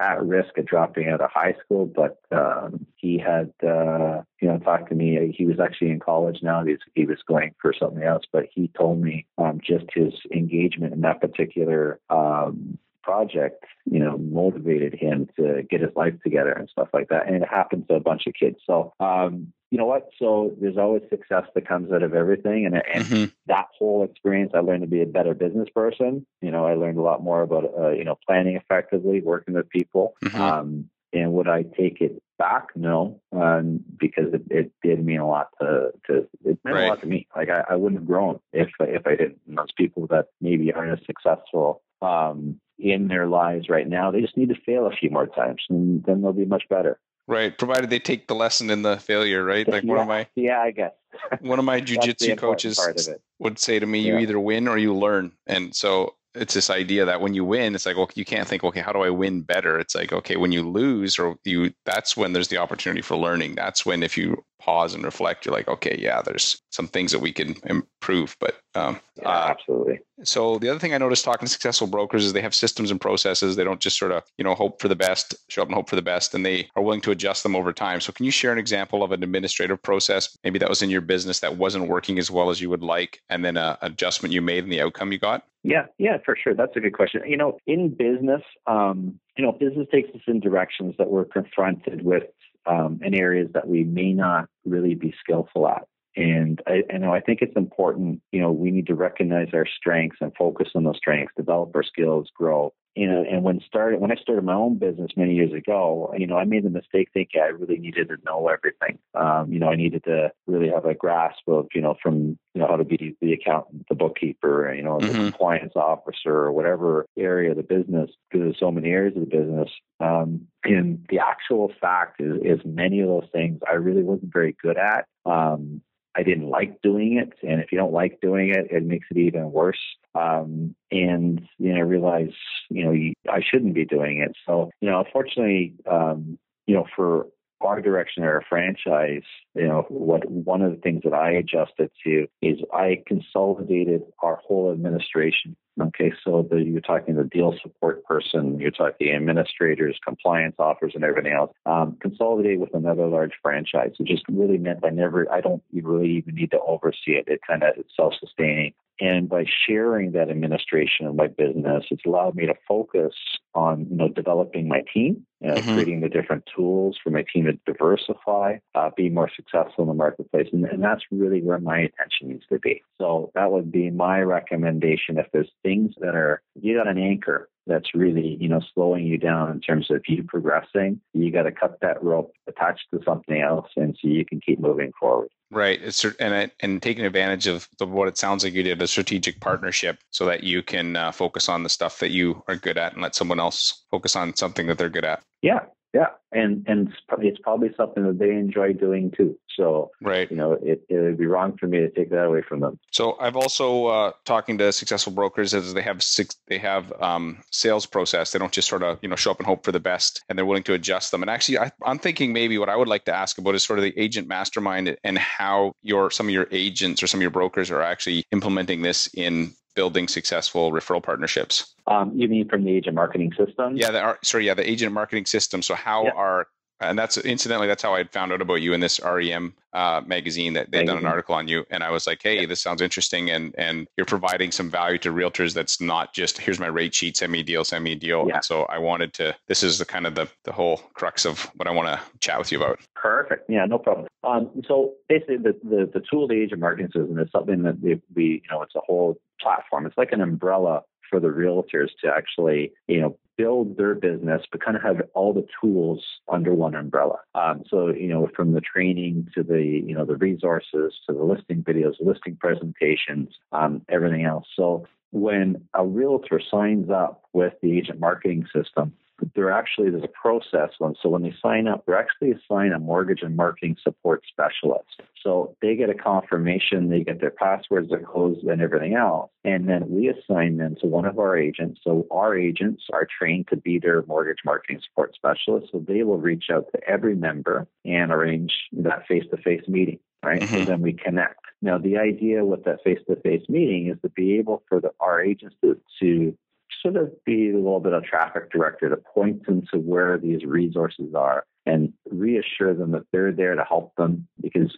at 0.00 0.24
risk 0.24 0.56
of 0.56 0.66
dropping 0.66 1.08
out 1.08 1.20
of 1.20 1.30
high 1.30 1.54
school 1.64 1.86
but 1.86 2.18
um 2.32 2.86
he 2.96 3.18
had 3.18 3.52
uh 3.62 4.22
you 4.40 4.48
know 4.48 4.58
talked 4.58 4.88
to 4.88 4.94
me 4.94 5.32
he 5.36 5.44
was 5.44 5.60
actually 5.60 5.90
in 5.90 6.00
college 6.00 6.38
now 6.42 6.64
he 6.64 6.72
was, 6.72 6.80
he 6.94 7.04
was 7.06 7.18
going 7.28 7.54
for 7.60 7.72
something 7.78 8.02
else 8.02 8.24
but 8.32 8.46
he 8.52 8.68
told 8.76 9.00
me 9.00 9.26
um 9.38 9.60
just 9.62 9.84
his 9.94 10.14
engagement 10.34 10.92
in 10.92 11.00
that 11.02 11.20
particular 11.20 12.00
um 12.10 12.78
project, 13.02 13.64
you 13.86 13.98
know, 13.98 14.18
motivated 14.18 14.94
him 14.94 15.28
to 15.36 15.62
get 15.68 15.80
his 15.80 15.90
life 15.96 16.14
together 16.22 16.52
and 16.52 16.68
stuff 16.68 16.88
like 16.92 17.08
that. 17.08 17.26
And 17.26 17.36
it 17.36 17.48
happened 17.48 17.88
to 17.88 17.94
a 17.94 18.00
bunch 18.00 18.26
of 18.26 18.34
kids. 18.34 18.58
So, 18.66 18.92
um, 19.00 19.52
you 19.70 19.78
know 19.78 19.86
what? 19.86 20.10
So 20.18 20.54
there's 20.60 20.76
always 20.76 21.02
success 21.10 21.44
that 21.54 21.68
comes 21.68 21.92
out 21.92 22.02
of 22.02 22.12
everything. 22.12 22.66
And, 22.66 22.74
and 22.74 23.04
mm-hmm. 23.04 23.24
that 23.46 23.68
whole 23.78 24.04
experience, 24.04 24.52
I 24.54 24.60
learned 24.60 24.82
to 24.82 24.88
be 24.88 25.02
a 25.02 25.06
better 25.06 25.32
business 25.32 25.68
person. 25.72 26.26
You 26.42 26.50
know, 26.50 26.66
I 26.66 26.74
learned 26.74 26.98
a 26.98 27.02
lot 27.02 27.22
more 27.22 27.42
about, 27.42 27.72
uh, 27.78 27.90
you 27.90 28.04
know, 28.04 28.18
planning 28.26 28.56
effectively, 28.56 29.20
working 29.20 29.54
with 29.54 29.68
people. 29.68 30.14
Mm-hmm. 30.24 30.40
Um, 30.40 30.90
and 31.12 31.32
would 31.32 31.48
I 31.48 31.62
take 31.62 32.00
it 32.00 32.20
back? 32.38 32.68
No, 32.74 33.20
um, 33.32 33.80
because 33.98 34.32
it, 34.32 34.42
it, 34.50 34.72
did 34.82 35.04
mean 35.04 35.20
a 35.20 35.28
lot 35.28 35.48
to, 35.60 35.90
to 36.06 36.28
it 36.44 36.58
meant 36.64 36.76
right. 36.76 36.84
a 36.84 36.88
lot 36.88 37.00
to 37.00 37.06
me. 37.06 37.26
Like 37.34 37.48
I, 37.48 37.64
I, 37.70 37.76
wouldn't 37.76 38.00
have 38.00 38.06
grown 38.06 38.38
if 38.52 38.68
if 38.78 39.06
I 39.06 39.16
didn't. 39.16 39.40
And 39.48 39.58
those 39.58 39.72
people 39.76 40.06
that 40.08 40.26
maybe 40.40 40.72
aren't 40.72 40.98
as 40.98 41.04
successful 41.06 41.82
um, 42.00 42.60
in 42.78 43.08
their 43.08 43.26
lives 43.26 43.68
right 43.68 43.88
now, 43.88 44.10
they 44.10 44.20
just 44.20 44.36
need 44.36 44.50
to 44.50 44.60
fail 44.64 44.86
a 44.86 44.94
few 44.94 45.10
more 45.10 45.26
times, 45.26 45.62
and 45.68 46.04
then 46.04 46.22
they'll 46.22 46.32
be 46.32 46.44
much 46.44 46.64
better. 46.68 47.00
Right, 47.30 47.56
provided 47.56 47.90
they 47.90 48.00
take 48.00 48.26
the 48.26 48.34
lesson 48.34 48.70
in 48.70 48.82
the 48.82 48.96
failure, 48.96 49.44
right? 49.44 49.66
Like 49.68 49.84
yeah, 49.84 49.90
one 49.90 50.00
of 50.00 50.08
my 50.08 50.26
yeah, 50.34 50.60
I 50.60 50.72
guess 50.72 50.90
one 51.38 51.60
of 51.60 51.64
my 51.64 51.80
jujitsu 51.80 52.36
coaches 52.36 53.08
would 53.38 53.56
say 53.56 53.78
to 53.78 53.86
me, 53.86 54.00
"You 54.00 54.14
yeah. 54.14 54.22
either 54.22 54.40
win 54.40 54.66
or 54.66 54.76
you 54.76 54.92
learn." 54.92 55.30
And 55.46 55.72
so 55.72 56.16
it's 56.34 56.54
this 56.54 56.70
idea 56.70 57.04
that 57.04 57.20
when 57.20 57.34
you 57.34 57.44
win, 57.44 57.74
it's 57.74 57.86
like, 57.86 57.96
well, 57.96 58.10
you 58.14 58.24
can't 58.24 58.46
think, 58.46 58.62
okay, 58.62 58.80
how 58.80 58.92
do 58.92 59.02
I 59.02 59.10
win 59.10 59.42
better? 59.42 59.78
It's 59.78 59.94
like, 59.94 60.12
okay, 60.12 60.36
when 60.36 60.52
you 60.52 60.68
lose 60.68 61.18
or 61.18 61.36
you, 61.44 61.72
that's 61.84 62.16
when 62.16 62.32
there's 62.32 62.48
the 62.48 62.58
opportunity 62.58 63.02
for 63.02 63.16
learning. 63.16 63.56
That's 63.56 63.84
when 63.84 64.02
if 64.02 64.16
you 64.16 64.44
pause 64.60 64.94
and 64.94 65.04
reflect, 65.04 65.44
you're 65.44 65.54
like, 65.54 65.66
okay, 65.66 65.96
yeah, 65.98 66.22
there's 66.22 66.62
some 66.70 66.86
things 66.86 67.10
that 67.12 67.18
we 67.18 67.32
can 67.32 67.56
improve. 67.66 68.36
But 68.38 68.56
um, 68.74 69.00
yeah, 69.16 69.28
uh, 69.28 69.48
absolutely. 69.50 70.00
So 70.22 70.58
the 70.58 70.68
other 70.68 70.78
thing 70.78 70.94
I 70.94 70.98
noticed 70.98 71.24
talking 71.24 71.46
to 71.46 71.52
successful 71.52 71.86
brokers 71.86 72.24
is 72.24 72.32
they 72.32 72.42
have 72.42 72.54
systems 72.54 72.90
and 72.90 73.00
processes. 73.00 73.56
They 73.56 73.64
don't 73.64 73.80
just 73.80 73.98
sort 73.98 74.12
of, 74.12 74.22
you 74.38 74.44
know, 74.44 74.54
hope 74.54 74.80
for 74.80 74.88
the 74.88 74.94
best, 74.94 75.34
show 75.48 75.62
up 75.62 75.68
and 75.68 75.74
hope 75.74 75.88
for 75.88 75.96
the 75.96 76.02
best, 76.02 76.34
and 76.34 76.46
they 76.46 76.68
are 76.76 76.82
willing 76.82 77.00
to 77.00 77.10
adjust 77.10 77.42
them 77.42 77.56
over 77.56 77.72
time. 77.72 78.00
So 78.00 78.12
can 78.12 78.24
you 78.24 78.30
share 78.30 78.52
an 78.52 78.58
example 78.58 79.02
of 79.02 79.10
an 79.12 79.22
administrative 79.22 79.82
process, 79.82 80.36
maybe 80.44 80.58
that 80.60 80.68
was 80.68 80.82
in 80.82 80.90
your 80.90 81.00
business 81.00 81.40
that 81.40 81.56
wasn't 81.56 81.88
working 81.88 82.18
as 82.18 82.30
well 82.30 82.50
as 82.50 82.60
you 82.60 82.70
would 82.70 82.82
like, 82.82 83.20
and 83.30 83.44
then 83.44 83.56
an 83.56 83.76
adjustment 83.82 84.32
you 84.32 84.42
made 84.42 84.62
and 84.62 84.72
the 84.72 84.82
outcome 84.82 85.10
you 85.10 85.18
got? 85.18 85.44
Yeah, 85.62 85.86
yeah, 85.98 86.16
for 86.24 86.36
sure. 86.36 86.54
That's 86.54 86.74
a 86.76 86.80
good 86.80 86.94
question. 86.94 87.22
You 87.26 87.36
know, 87.36 87.58
in 87.66 87.90
business, 87.90 88.42
um, 88.66 89.20
you 89.36 89.44
know, 89.44 89.52
business 89.52 89.86
takes 89.92 90.08
us 90.14 90.22
in 90.26 90.40
directions 90.40 90.94
that 90.98 91.10
we're 91.10 91.26
confronted 91.26 92.02
with 92.02 92.24
um, 92.66 93.00
in 93.02 93.14
areas 93.14 93.50
that 93.52 93.68
we 93.68 93.84
may 93.84 94.12
not 94.12 94.48
really 94.64 94.94
be 94.94 95.14
skillful 95.20 95.68
at. 95.68 95.86
And 96.16 96.60
I, 96.66 96.98
know 96.98 97.14
I 97.14 97.20
think 97.20 97.40
it's 97.40 97.56
important. 97.56 98.20
You 98.32 98.40
know, 98.40 98.50
we 98.50 98.70
need 98.70 98.86
to 98.88 98.94
recognize 98.94 99.48
our 99.52 99.66
strengths 99.66 100.18
and 100.20 100.32
focus 100.36 100.68
on 100.74 100.84
those 100.84 100.96
strengths, 100.96 101.34
develop 101.36 101.74
our 101.74 101.84
skills, 101.84 102.28
grow. 102.34 102.72
You 102.96 103.06
know, 103.06 103.24
and 103.30 103.44
when 103.44 103.60
started 103.64 104.00
when 104.00 104.10
I 104.10 104.16
started 104.16 104.44
my 104.44 104.54
own 104.54 104.78
business 104.78 105.12
many 105.16 105.34
years 105.34 105.52
ago, 105.52 106.12
you 106.18 106.26
know, 106.26 106.36
I 106.36 106.44
made 106.44 106.64
the 106.64 106.70
mistake 106.70 107.10
thinking 107.14 107.40
I 107.40 107.46
really 107.46 107.78
needed 107.78 108.08
to 108.08 108.16
know 108.26 108.48
everything. 108.48 108.98
Um, 109.14 109.52
you 109.52 109.60
know, 109.60 109.68
I 109.68 109.76
needed 109.76 110.02
to 110.04 110.32
really 110.48 110.70
have 110.70 110.86
a 110.86 110.94
grasp 110.94 111.46
of, 111.46 111.68
you 111.72 111.80
know, 111.80 111.94
from 112.02 112.36
you 112.52 112.60
know 112.60 112.66
how 112.66 112.74
to 112.74 112.84
be 112.84 113.16
the 113.20 113.32
accountant, 113.32 113.86
the 113.88 113.94
bookkeeper, 113.94 114.74
you 114.74 114.82
know, 114.82 114.98
mm-hmm. 114.98 115.06
the 115.06 115.30
compliance 115.30 115.74
officer, 115.76 116.34
or 116.34 116.52
whatever 116.52 117.06
area 117.16 117.52
of 117.52 117.56
the 117.58 117.62
business, 117.62 118.10
because 118.28 118.44
there's 118.44 118.58
so 118.58 118.72
many 118.72 118.90
areas 118.90 119.16
of 119.16 119.30
the 119.30 119.36
business. 119.36 119.70
Um, 120.00 120.48
and 120.64 121.06
the 121.08 121.20
actual 121.20 121.72
fact 121.80 122.20
is, 122.20 122.40
is 122.42 122.58
many 122.64 123.00
of 123.00 123.08
those 123.08 123.28
things 123.32 123.60
I 123.68 123.74
really 123.74 124.02
wasn't 124.02 124.32
very 124.32 124.56
good 124.60 124.76
at. 124.76 125.06
Um, 125.24 125.80
I 126.16 126.22
didn't 126.22 126.48
like 126.48 126.82
doing 126.82 127.18
it. 127.18 127.32
And 127.48 127.60
if 127.60 127.70
you 127.70 127.78
don't 127.78 127.92
like 127.92 128.20
doing 128.20 128.50
it, 128.50 128.66
it 128.70 128.84
makes 128.84 129.06
it 129.10 129.18
even 129.18 129.52
worse. 129.52 129.80
Um, 130.14 130.74
and, 130.90 131.46
you 131.58 131.74
know, 131.74 131.80
realize, 131.82 132.32
you 132.68 132.84
know, 132.84 133.32
I 133.32 133.40
shouldn't 133.40 133.74
be 133.74 133.84
doing 133.84 134.18
it. 134.18 134.32
So, 134.46 134.70
you 134.80 134.90
know, 134.90 135.00
unfortunately, 135.00 135.74
um, 135.90 136.38
you 136.66 136.74
know, 136.74 136.86
for 136.96 137.26
our 137.60 137.80
direction 137.80 138.24
or 138.24 138.34
our 138.34 138.44
franchise, 138.48 139.22
you 139.54 139.66
know, 139.66 139.86
what 139.88 140.28
one 140.30 140.62
of 140.62 140.70
the 140.72 140.80
things 140.80 141.02
that 141.04 141.14
I 141.14 141.30
adjusted 141.32 141.90
to 142.04 142.26
is 142.42 142.58
I 142.72 143.02
consolidated 143.06 144.02
our 144.22 144.36
whole 144.36 144.72
administration 144.72 145.56
Okay, 145.80 146.12
so 146.24 146.46
the, 146.50 146.56
you're 146.56 146.80
talking 146.80 147.14
the 147.14 147.24
deal 147.24 147.54
support 147.62 148.04
person, 148.04 148.58
you're 148.58 148.70
talking 148.70 149.14
administrators, 149.14 149.98
compliance 150.04 150.56
offers, 150.58 150.92
and 150.94 151.04
everything 151.04 151.32
else. 151.32 151.52
Um, 151.64 151.96
consolidate 152.00 152.60
with 152.60 152.74
another 152.74 153.06
large 153.06 153.32
franchise. 153.42 153.92
It 153.98 154.06
just 154.06 154.24
really 154.28 154.58
meant 154.58 154.84
I 154.84 154.90
never, 154.90 155.30
I 155.32 155.40
don't 155.40 155.62
really 155.72 156.10
even 156.16 156.34
need 156.34 156.50
to 156.50 156.60
oversee 156.60 157.12
it. 157.12 157.24
It 157.28 157.40
kind 157.46 157.62
of 157.62 157.74
it's 157.76 157.90
self-sustaining. 157.96 158.74
And 159.00 159.28
by 159.28 159.44
sharing 159.66 160.12
that 160.12 160.30
administration 160.30 161.06
of 161.06 161.14
my 161.14 161.26
business, 161.26 161.84
it's 161.90 162.04
allowed 162.04 162.34
me 162.34 162.46
to 162.46 162.54
focus 162.68 163.14
on 163.54 163.86
you 163.90 163.96
know 163.96 164.08
developing 164.08 164.68
my 164.68 164.82
team, 164.92 165.26
uh, 165.44 165.54
mm-hmm. 165.54 165.72
creating 165.72 166.00
the 166.00 166.08
different 166.08 166.44
tools 166.54 166.98
for 167.02 167.10
my 167.10 167.24
team 167.32 167.46
to 167.46 167.58
diversify, 167.72 168.58
uh, 168.74 168.90
be 168.96 169.08
more 169.08 169.30
successful 169.34 169.82
in 169.82 169.88
the 169.88 169.94
marketplace, 169.94 170.48
and, 170.52 170.64
and 170.66 170.82
that's 170.82 171.02
really 171.10 171.42
where 171.42 171.58
my 171.58 171.78
attention 171.78 172.28
needs 172.28 172.44
to 172.48 172.58
be. 172.58 172.82
So 172.98 173.32
that 173.34 173.50
would 173.50 173.72
be 173.72 173.90
my 173.90 174.20
recommendation. 174.20 175.18
If 175.18 175.26
there's 175.32 175.50
things 175.62 175.94
that 176.00 176.14
are 176.14 176.42
you 176.60 176.76
got 176.76 176.88
an 176.88 176.98
anchor 176.98 177.48
that's 177.70 177.94
really 177.94 178.36
you 178.40 178.48
know 178.48 178.60
slowing 178.74 179.06
you 179.06 179.16
down 179.16 179.50
in 179.50 179.60
terms 179.60 179.90
of 179.90 180.02
you 180.08 180.24
progressing, 180.24 181.00
you 181.14 181.30
got 181.30 181.44
to 181.44 181.52
cut 181.52 181.78
that 181.80 182.02
rope, 182.02 182.32
attached 182.48 182.86
to 182.92 183.00
something 183.04 183.40
else, 183.40 183.68
and 183.76 183.96
so 184.00 184.08
you 184.08 184.24
can 184.24 184.40
keep 184.40 184.58
moving 184.58 184.92
forward. 184.98 185.28
Right, 185.50 185.80
it's, 185.82 186.04
and 186.04 186.50
and 186.60 186.82
taking 186.82 187.06
advantage 187.06 187.46
of 187.46 187.68
the, 187.78 187.86
what 187.86 188.08
it 188.08 188.18
sounds 188.18 188.44
like 188.44 188.52
you 188.52 188.62
did 188.62 188.82
a 188.82 188.86
strategic 188.86 189.40
partnership, 189.40 189.98
so 190.10 190.26
that 190.26 190.42
you 190.42 190.62
can 190.62 190.96
uh, 190.96 191.12
focus 191.12 191.48
on 191.48 191.62
the 191.62 191.68
stuff 191.68 192.00
that 192.00 192.10
you 192.10 192.42
are 192.48 192.56
good 192.56 192.76
at, 192.76 192.92
and 192.92 193.02
let 193.02 193.14
someone 193.14 193.40
else 193.40 193.84
focus 193.90 194.16
on 194.16 194.34
something 194.36 194.66
that 194.66 194.76
they're 194.76 194.90
good 194.90 195.04
at. 195.04 195.22
Yeah, 195.42 195.60
yeah, 195.94 196.08
and 196.32 196.64
and 196.66 196.92
it's 197.18 197.38
probably 197.42 197.70
something 197.76 198.04
that 198.06 198.18
they 198.18 198.30
enjoy 198.30 198.72
doing 198.72 199.10
too. 199.10 199.38
So, 199.56 199.90
right, 200.00 200.30
you 200.30 200.36
know, 200.36 200.52
it, 200.52 200.82
it 200.88 200.94
would 200.94 201.18
be 201.18 201.26
wrong 201.26 201.56
for 201.58 201.66
me 201.66 201.78
to 201.78 201.90
take 201.90 202.10
that 202.10 202.24
away 202.24 202.42
from 202.42 202.60
them. 202.60 202.78
So, 202.92 203.16
I've 203.18 203.36
also 203.36 203.86
uh, 203.86 204.12
talking 204.24 204.56
to 204.58 204.72
successful 204.72 205.12
brokers 205.12 205.54
as 205.54 205.74
they 205.74 205.82
have 205.82 206.02
six, 206.02 206.36
they 206.46 206.58
have 206.58 206.92
um, 207.00 207.42
sales 207.50 207.84
process. 207.84 208.32
They 208.32 208.38
don't 208.38 208.52
just 208.52 208.68
sort 208.68 208.82
of 208.82 208.98
you 209.02 209.08
know 209.08 209.16
show 209.16 209.32
up 209.32 209.38
and 209.38 209.46
hope 209.46 209.64
for 209.64 209.72
the 209.72 209.80
best, 209.80 210.22
and 210.28 210.38
they're 210.38 210.46
willing 210.46 210.62
to 210.64 210.74
adjust 210.74 211.10
them. 211.10 211.22
And 211.22 211.30
actually, 211.30 211.58
I, 211.58 211.72
I'm 211.84 211.98
thinking 211.98 212.32
maybe 212.32 212.58
what 212.58 212.68
I 212.68 212.76
would 212.76 212.88
like 212.88 213.04
to 213.06 213.14
ask 213.14 213.38
about 213.38 213.54
is 213.54 213.64
sort 213.64 213.78
of 213.78 213.82
the 213.82 213.98
agent 213.98 214.28
mastermind 214.28 214.96
and 215.04 215.18
how 215.18 215.72
your 215.82 216.10
some 216.10 216.26
of 216.26 216.32
your 216.32 216.46
agents 216.52 217.02
or 217.02 217.06
some 217.06 217.18
of 217.18 217.22
your 217.22 217.30
brokers 217.30 217.70
are 217.70 217.82
actually 217.82 218.24
implementing 218.32 218.82
this 218.82 219.08
in 219.14 219.54
building 219.74 220.08
successful 220.08 220.72
referral 220.72 221.02
partnerships? 221.02 221.74
Um, 221.86 222.12
you 222.14 222.28
mean 222.28 222.48
from 222.48 222.64
the 222.64 222.72
agent 222.72 222.94
marketing 222.94 223.32
system? 223.36 223.76
Yeah, 223.76 223.90
the, 223.90 224.18
sorry, 224.22 224.46
yeah, 224.46 224.54
the 224.54 224.68
agent 224.68 224.92
marketing 224.92 225.26
system. 225.26 225.62
So 225.62 225.74
how 225.74 226.04
yeah. 226.04 226.10
Are 226.20 226.46
and 226.80 226.98
that's 226.98 227.18
incidentally 227.18 227.66
that's 227.66 227.82
how 227.82 227.94
I 227.94 228.04
found 228.04 228.32
out 228.32 228.40
about 228.40 228.62
you 228.62 228.72
in 228.72 228.80
this 228.80 229.00
REM 229.00 229.54
uh, 229.72 230.00
magazine 230.06 230.54
that 230.54 230.70
they've 230.70 230.86
done 230.86 230.98
an 230.98 231.06
article 231.06 231.34
on 231.34 231.46
you, 231.46 231.64
and 231.70 231.84
I 231.84 231.90
was 231.90 232.06
like, 232.06 232.20
hey, 232.22 232.46
this 232.46 232.60
sounds 232.60 232.80
interesting, 232.80 233.30
and 233.30 233.54
and 233.58 233.86
you're 233.96 234.06
providing 234.06 234.50
some 234.50 234.70
value 234.70 234.98
to 234.98 235.12
realtors 235.12 235.52
that's 235.52 235.80
not 235.80 236.14
just 236.14 236.38
here's 236.38 236.58
my 236.58 236.66
rate 236.66 236.94
sheet, 236.94 237.18
send 237.18 237.32
me 237.32 237.42
deal, 237.42 237.64
send 237.64 237.84
me 237.84 237.94
deal. 237.94 238.26
Yeah. 238.26 238.36
And 238.36 238.44
so 238.44 238.62
I 238.64 238.78
wanted 238.78 239.12
to. 239.14 239.36
This 239.46 239.62
is 239.62 239.78
the 239.78 239.84
kind 239.84 240.06
of 240.06 240.14
the 240.14 240.28
the 240.44 240.52
whole 240.52 240.78
crux 240.94 241.24
of 241.24 241.42
what 241.56 241.68
I 241.68 241.70
want 241.70 241.88
to 241.88 242.00
chat 242.20 242.38
with 242.38 242.50
you 242.50 242.62
about. 242.62 242.80
Perfect. 242.94 243.48
Yeah, 243.48 243.66
no 243.66 243.78
problem. 243.78 244.06
Um, 244.24 244.50
so 244.66 244.94
basically, 245.08 245.36
the, 245.36 245.54
the 245.62 245.90
the 245.92 246.02
tool, 246.10 246.26
the 246.26 246.40
agent 246.40 246.60
marketing 246.60 246.88
system, 246.88 247.18
is 247.18 247.28
something 247.30 247.62
that 247.62 247.80
we, 247.80 248.00
we 248.14 248.24
you 248.24 248.50
know 248.50 248.62
it's 248.62 248.74
a 248.74 248.80
whole 248.80 249.18
platform. 249.40 249.86
It's 249.86 249.98
like 249.98 250.12
an 250.12 250.22
umbrella 250.22 250.82
for 251.10 251.20
the 251.20 251.28
realtors 251.28 251.90
to 252.02 252.08
actually, 252.08 252.72
you 252.86 253.00
know, 253.00 253.18
build 253.36 253.76
their 253.76 253.94
business, 253.94 254.42
but 254.52 254.62
kind 254.62 254.76
of 254.76 254.82
have 254.82 255.00
all 255.14 255.32
the 255.32 255.46
tools 255.60 256.04
under 256.30 256.54
one 256.54 256.74
umbrella. 256.74 257.18
Um, 257.34 257.62
so, 257.68 257.88
you 257.88 258.08
know, 258.08 258.28
from 258.36 258.52
the 258.52 258.60
training 258.60 259.28
to 259.34 259.42
the, 259.42 259.62
you 259.62 259.94
know, 259.94 260.04
the 260.04 260.16
resources 260.16 260.94
to 261.06 261.14
the 261.14 261.24
listing 261.24 261.62
videos, 261.62 261.94
listing 262.00 262.36
presentations, 262.36 263.30
um, 263.52 263.82
everything 263.88 264.24
else. 264.24 264.46
So 264.54 264.86
when 265.10 265.66
a 265.74 265.84
realtor 265.84 266.40
signs 266.50 266.90
up 266.90 267.24
with 267.32 267.54
the 267.62 267.76
agent 267.76 267.98
marketing 267.98 268.46
system, 268.54 268.92
they're 269.34 269.52
actually 269.52 269.90
there's 269.90 270.04
a 270.04 270.08
process 270.08 270.70
one. 270.78 270.94
So 271.02 271.08
when 271.08 271.22
they 271.22 271.34
sign 271.42 271.68
up, 271.68 271.84
they're 271.86 271.98
actually 271.98 272.32
assigned 272.32 272.72
a 272.72 272.78
mortgage 272.78 273.22
and 273.22 273.36
marketing 273.36 273.76
support 273.82 274.22
specialist. 274.28 275.02
So 275.22 275.56
they 275.60 275.76
get 275.76 275.90
a 275.90 275.94
confirmation, 275.94 276.88
they 276.88 277.04
get 277.04 277.20
their 277.20 277.30
passwords, 277.30 277.90
their 277.90 278.00
codes, 278.00 278.40
and 278.48 278.60
everything 278.60 278.94
else, 278.94 279.30
and 279.44 279.68
then 279.68 279.88
we 279.88 280.08
assign 280.08 280.56
them 280.56 280.76
to 280.80 280.86
one 280.86 281.04
of 281.04 281.18
our 281.18 281.36
agents. 281.36 281.80
So 281.84 282.06
our 282.10 282.36
agents 282.36 282.84
are 282.92 283.06
trained 283.18 283.48
to 283.48 283.56
be 283.56 283.78
their 283.78 284.02
mortgage 284.06 284.40
marketing 284.44 284.80
support 284.88 285.14
specialist. 285.14 285.72
So 285.72 285.84
they 285.86 286.02
will 286.02 286.18
reach 286.18 286.44
out 286.52 286.66
to 286.72 286.80
every 286.88 287.14
member 287.14 287.66
and 287.84 288.10
arrange 288.10 288.52
that 288.72 289.06
face-to-face 289.06 289.68
meeting. 289.68 289.98
Right. 290.22 290.42
Mm-hmm. 290.42 290.54
So 290.54 290.64
then 290.66 290.82
we 290.82 290.92
connect. 290.92 291.40
Now, 291.62 291.78
the 291.78 291.96
idea 291.96 292.44
with 292.44 292.64
that 292.64 292.82
face 292.84 292.98
to 293.08 293.16
face 293.16 293.42
meeting 293.48 293.88
is 293.88 293.96
to 294.02 294.10
be 294.10 294.34
able 294.34 294.62
for 294.68 294.78
the, 294.78 294.90
our 295.00 295.22
agents 295.22 295.56
to, 295.62 295.80
to 296.00 296.36
sort 296.82 296.96
of 296.96 297.12
be 297.24 297.50
a 297.50 297.56
little 297.56 297.80
bit 297.80 297.92
of 297.92 298.04
traffic 298.04 298.50
director 298.50 298.88
to 298.88 298.96
point 298.96 299.46
them 299.46 299.62
to 299.72 299.78
where 299.78 300.18
these 300.18 300.44
resources 300.44 301.14
are 301.14 301.44
and 301.66 301.92
reassure 302.10 302.74
them 302.74 302.92
that 302.92 303.06
they're 303.12 303.32
there 303.32 303.54
to 303.54 303.64
help 303.64 303.94
them 303.96 304.26
because 304.40 304.76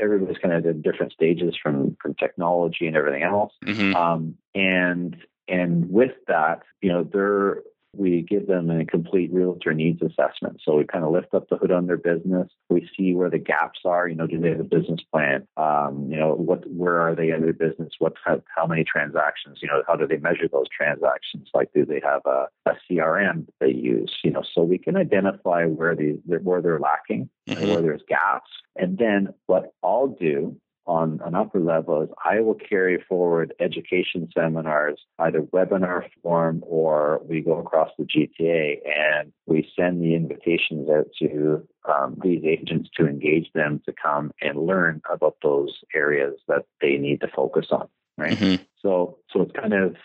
everybody's 0.00 0.38
kind 0.38 0.54
of 0.54 0.64
at 0.66 0.82
different 0.82 1.12
stages 1.12 1.54
from 1.60 1.96
from 2.00 2.14
technology 2.14 2.86
and 2.86 2.96
everything 2.96 3.22
else. 3.22 3.52
Mm-hmm. 3.64 3.94
Um, 3.96 4.36
and 4.54 5.16
and 5.48 5.90
with 5.90 6.12
that, 6.28 6.62
you 6.80 6.90
know, 6.90 7.04
they're 7.04 7.62
we 7.94 8.22
give 8.22 8.46
them 8.46 8.70
a 8.70 8.84
complete 8.84 9.32
realtor 9.32 9.74
needs 9.74 10.00
assessment. 10.00 10.60
So 10.64 10.76
we 10.76 10.84
kind 10.84 11.04
of 11.04 11.12
lift 11.12 11.34
up 11.34 11.48
the 11.48 11.56
hood 11.56 11.70
on 11.70 11.86
their 11.86 11.98
business. 11.98 12.48
We 12.70 12.88
see 12.96 13.14
where 13.14 13.28
the 13.28 13.38
gaps 13.38 13.80
are. 13.84 14.08
You 14.08 14.14
know, 14.14 14.26
do 14.26 14.40
they 14.40 14.50
have 14.50 14.60
a 14.60 14.64
business 14.64 15.00
plan? 15.12 15.46
Um, 15.56 16.08
you 16.10 16.18
know, 16.18 16.34
what 16.34 16.68
where 16.70 16.98
are 17.00 17.14
they 17.14 17.30
in 17.30 17.42
their 17.42 17.52
business? 17.52 17.92
What 17.98 18.14
how, 18.24 18.42
how 18.54 18.66
many 18.66 18.84
transactions? 18.84 19.58
You 19.60 19.68
know, 19.68 19.82
how 19.86 19.96
do 19.96 20.06
they 20.06 20.16
measure 20.16 20.48
those 20.50 20.68
transactions? 20.74 21.48
Like, 21.52 21.70
do 21.74 21.84
they 21.84 22.00
have 22.02 22.22
a, 22.24 22.46
a 22.66 22.72
CRM 22.90 23.46
they 23.60 23.72
use? 23.72 24.12
You 24.24 24.30
know, 24.30 24.42
so 24.54 24.62
we 24.62 24.78
can 24.78 24.96
identify 24.96 25.66
where 25.66 25.94
they 25.94 26.16
where 26.26 26.62
they're 26.62 26.80
lacking, 26.80 27.28
mm-hmm. 27.48 27.68
where 27.68 27.82
there's 27.82 28.02
gaps, 28.08 28.50
and 28.76 28.96
then 28.96 29.34
what 29.46 29.74
I'll 29.82 30.08
do 30.08 30.56
on 30.86 31.20
an 31.24 31.34
upper 31.34 31.60
level 31.60 32.02
is 32.02 32.08
I 32.24 32.40
will 32.40 32.54
carry 32.54 33.02
forward 33.08 33.54
education 33.60 34.28
seminars, 34.34 35.00
either 35.18 35.42
webinar 35.42 36.08
form 36.22 36.62
or 36.66 37.20
we 37.24 37.40
go 37.40 37.58
across 37.58 37.90
the 37.98 38.04
GTA 38.04 38.78
and 38.84 39.32
we 39.46 39.70
send 39.78 40.02
the 40.02 40.14
invitations 40.14 40.88
out 40.90 41.06
to 41.20 41.66
um, 41.88 42.18
these 42.22 42.44
agents 42.44 42.90
to 42.96 43.06
engage 43.06 43.52
them 43.54 43.80
to 43.86 43.92
come 43.92 44.32
and 44.40 44.66
learn 44.66 45.00
about 45.12 45.36
those 45.42 45.80
areas 45.94 46.34
that 46.48 46.64
they 46.80 46.96
need 46.96 47.20
to 47.20 47.28
focus 47.28 47.66
on. 47.70 47.88
Right. 48.18 48.36
Mm-hmm. 48.36 48.62
So, 48.80 49.18
so 49.32 49.42
it's 49.42 49.52
kind 49.52 49.72
of 49.72 49.96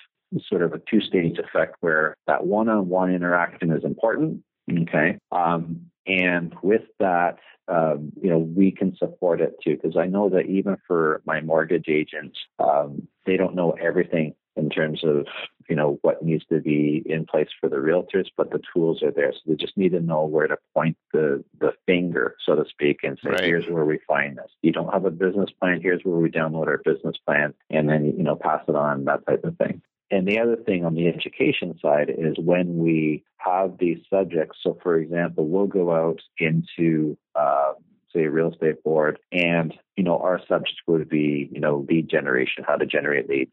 sort 0.47 0.61
of 0.61 0.73
a 0.73 0.81
two 0.89 1.01
stage 1.01 1.37
effect 1.37 1.75
where 1.79 2.15
that 2.27 2.45
one 2.45 2.69
on 2.69 2.89
one 2.89 3.13
interaction 3.13 3.71
is 3.71 3.83
important. 3.83 4.43
Okay. 4.69 5.17
Um, 5.31 5.89
and 6.05 6.55
with 6.61 6.83
that, 6.99 7.37
um, 7.67 8.11
you 8.21 8.29
know, 8.29 8.37
we 8.37 8.71
can 8.71 8.95
support 8.95 9.41
it 9.41 9.55
too. 9.63 9.75
Because 9.75 9.97
I 9.97 10.05
know 10.05 10.29
that 10.29 10.45
even 10.45 10.77
for 10.87 11.21
my 11.25 11.41
mortgage 11.41 11.89
agents, 11.89 12.37
um, 12.59 13.07
they 13.25 13.37
don't 13.37 13.55
know 13.55 13.71
everything 13.71 14.35
in 14.55 14.69
terms 14.69 15.03
of 15.03 15.27
you 15.69 15.75
know 15.75 15.99
what 16.01 16.23
needs 16.23 16.45
to 16.45 16.59
be 16.59 17.03
in 17.05 17.25
place 17.25 17.49
for 17.59 17.69
the 17.69 17.75
realtors, 17.75 18.27
but 18.35 18.51
the 18.51 18.61
tools 18.73 19.03
are 19.03 19.11
there. 19.11 19.33
So 19.33 19.39
they 19.45 19.55
just 19.55 19.77
need 19.77 19.91
to 19.91 19.99
know 19.99 20.25
where 20.25 20.47
to 20.47 20.57
point 20.73 20.97
the 21.13 21.43
the 21.59 21.73
finger, 21.85 22.35
so 22.45 22.55
to 22.55 22.63
speak, 22.69 23.01
and 23.03 23.19
say, 23.23 23.31
right. 23.31 23.43
"Here's 23.43 23.67
where 23.67 23.85
we 23.85 23.99
find 24.07 24.37
this." 24.37 24.51
You 24.61 24.71
don't 24.71 24.91
have 24.91 25.05
a 25.05 25.11
business 25.11 25.49
plan. 25.59 25.81
Here's 25.81 26.01
where 26.03 26.17
we 26.17 26.31
download 26.31 26.67
our 26.67 26.81
business 26.83 27.15
plan, 27.25 27.53
and 27.69 27.87
then 27.87 28.05
you 28.17 28.23
know 28.23 28.35
pass 28.35 28.63
it 28.67 28.75
on, 28.75 29.05
that 29.05 29.25
type 29.27 29.43
of 29.43 29.57
thing. 29.57 29.81
And 30.09 30.27
the 30.27 30.39
other 30.39 30.55
thing 30.55 30.85
on 30.85 30.95
the 30.95 31.07
education 31.07 31.77
side 31.81 32.09
is 32.09 32.35
when 32.37 32.77
we 32.77 33.23
have 33.37 33.77
these 33.77 33.99
subjects. 34.09 34.57
So, 34.63 34.77
for 34.81 34.97
example, 34.97 35.47
we'll 35.47 35.67
go 35.67 35.91
out 35.93 36.21
into, 36.37 37.17
uh, 37.35 37.73
say, 38.13 38.23
a 38.23 38.31
real 38.31 38.51
estate 38.51 38.83
board, 38.83 39.19
and 39.31 39.73
you 39.95 40.03
know, 40.03 40.17
our 40.19 40.39
subject 40.47 40.79
would 40.87 41.09
be, 41.09 41.49
you 41.51 41.59
know, 41.59 41.85
lead 41.89 42.09
generation, 42.09 42.63
how 42.65 42.75
to 42.75 42.85
generate 42.85 43.29
leads 43.29 43.51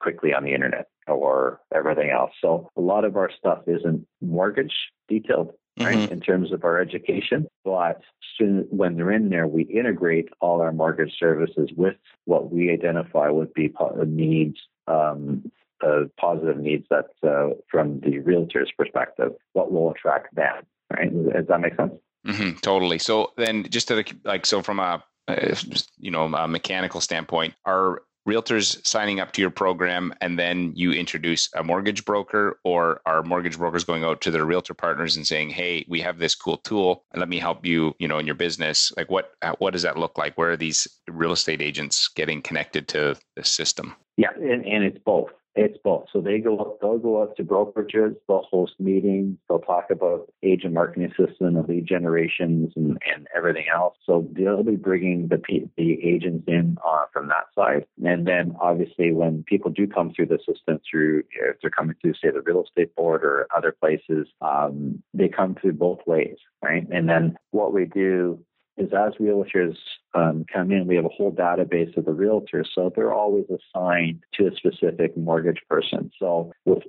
quickly 0.00 0.34
on 0.34 0.42
the 0.42 0.52
internet, 0.52 0.88
or 1.06 1.60
everything 1.72 2.10
else. 2.10 2.32
So, 2.40 2.70
a 2.76 2.80
lot 2.80 3.04
of 3.04 3.16
our 3.16 3.30
stuff 3.30 3.60
isn't 3.66 4.06
mortgage 4.20 4.74
detailed. 5.08 5.52
Right, 5.80 5.96
mm-hmm. 5.96 6.12
in 6.12 6.20
terms 6.20 6.52
of 6.52 6.64
our 6.64 6.78
education, 6.78 7.46
but 7.64 8.02
soon 8.36 8.66
when 8.68 8.96
they're 8.96 9.10
in 9.10 9.30
there, 9.30 9.46
we 9.46 9.62
integrate 9.62 10.28
all 10.38 10.60
our 10.60 10.70
mortgage 10.70 11.14
services 11.18 11.70
with 11.74 11.94
what 12.26 12.52
we 12.52 12.70
identify 12.70 13.30
would 13.30 13.54
be 13.54 13.72
needs 14.04 14.58
um, 14.86 15.50
uh, 15.82 16.04
positive 16.18 16.58
needs 16.58 16.86
that 16.90 17.06
uh, 17.26 17.54
from 17.70 18.00
the 18.00 18.18
realtor's 18.20 18.70
perspective, 18.76 19.32
what 19.52 19.72
will 19.72 19.90
attract 19.90 20.34
them, 20.34 20.64
right? 20.92 21.12
Does 21.12 21.46
that 21.48 21.60
make 21.60 21.76
sense? 21.76 21.92
Mm-hmm, 22.26 22.58
totally. 22.58 22.98
So 22.98 23.32
then 23.36 23.64
just 23.68 23.88
to 23.88 23.96
the, 23.96 24.04
like, 24.24 24.46
so 24.46 24.62
from 24.62 24.78
a, 24.78 25.02
uh, 25.28 25.54
you 25.98 26.10
know, 26.10 26.24
a 26.34 26.48
mechanical 26.48 27.00
standpoint, 27.00 27.54
are 27.64 28.02
realtors 28.28 28.84
signing 28.86 29.20
up 29.20 29.32
to 29.32 29.40
your 29.40 29.50
program 29.50 30.14
and 30.20 30.38
then 30.38 30.72
you 30.76 30.92
introduce 30.92 31.48
a 31.54 31.64
mortgage 31.64 32.04
broker 32.04 32.60
or 32.64 33.00
are 33.04 33.22
mortgage 33.22 33.58
brokers 33.58 33.84
going 33.84 34.04
out 34.04 34.20
to 34.20 34.30
their 34.30 34.44
realtor 34.44 34.74
partners 34.74 35.16
and 35.16 35.26
saying 35.26 35.50
hey 35.50 35.84
we 35.88 36.00
have 36.00 36.18
this 36.18 36.34
cool 36.34 36.58
tool 36.58 37.04
and 37.12 37.18
let 37.18 37.28
me 37.28 37.38
help 37.38 37.66
you 37.66 37.94
you 37.98 38.06
know 38.06 38.18
in 38.18 38.26
your 38.26 38.34
business 38.34 38.92
like 38.96 39.10
what 39.10 39.32
what 39.58 39.72
does 39.72 39.82
that 39.82 39.98
look 39.98 40.16
like 40.16 40.38
where 40.38 40.52
are 40.52 40.56
these 40.56 40.86
real 41.08 41.32
estate 41.32 41.60
agents 41.60 42.08
getting 42.14 42.40
connected 42.40 42.86
to 42.86 43.16
the 43.34 43.44
system 43.44 43.94
yeah 44.16 44.30
and, 44.36 44.64
and 44.66 44.84
it's 44.84 44.98
both 45.04 45.30
it's 45.54 45.76
both. 45.84 46.06
So 46.12 46.20
they 46.20 46.38
go, 46.38 46.78
they'll 46.80 46.98
go 46.98 47.22
out 47.22 47.36
to 47.36 47.44
brokerages, 47.44 48.16
they'll 48.26 48.46
host 48.50 48.74
meetings, 48.78 49.36
they'll 49.48 49.58
talk 49.58 49.90
about 49.90 50.32
agent 50.42 50.74
marketing 50.74 51.10
system 51.10 51.56
and 51.56 51.68
lead 51.68 51.86
generations 51.86 52.72
and, 52.76 52.98
and 53.14 53.26
everything 53.36 53.66
else. 53.74 53.96
So 54.06 54.26
they'll 54.32 54.62
be 54.62 54.76
bringing 54.76 55.28
the 55.28 55.40
the 55.76 56.04
agents 56.04 56.44
in 56.48 56.78
uh, 56.86 57.04
from 57.12 57.28
that 57.28 57.46
side. 57.54 57.86
And 58.04 58.26
then 58.26 58.56
obviously 58.60 59.12
when 59.12 59.44
people 59.46 59.70
do 59.70 59.86
come 59.86 60.12
through 60.14 60.26
the 60.26 60.38
system 60.38 60.80
through, 60.90 61.24
if 61.30 61.56
they're 61.60 61.70
coming 61.70 61.96
through, 62.00 62.14
say, 62.14 62.30
the 62.30 62.40
real 62.40 62.64
estate 62.64 62.94
board 62.96 63.22
or 63.22 63.46
other 63.54 63.72
places, 63.72 64.28
um, 64.40 65.02
they 65.12 65.28
come 65.28 65.54
through 65.54 65.74
both 65.74 66.00
ways, 66.06 66.36
right? 66.62 66.86
And 66.90 67.08
then 67.08 67.36
what 67.50 67.74
we 67.74 67.84
do 67.84 68.42
is 68.76 68.90
as 68.92 69.12
realtors 69.20 69.76
um, 70.14 70.44
come 70.52 70.72
in, 70.72 70.86
we 70.86 70.96
have 70.96 71.04
a 71.04 71.08
whole 71.08 71.32
database 71.32 71.96
of 71.96 72.04
the 72.04 72.12
realtors, 72.12 72.66
so 72.74 72.92
they're 72.94 73.12
always 73.12 73.44
assigned 73.46 74.20
to 74.34 74.46
a 74.46 74.56
specific 74.56 75.16
mortgage 75.16 75.60
person. 75.68 76.10
So 76.18 76.52
if 76.66 76.82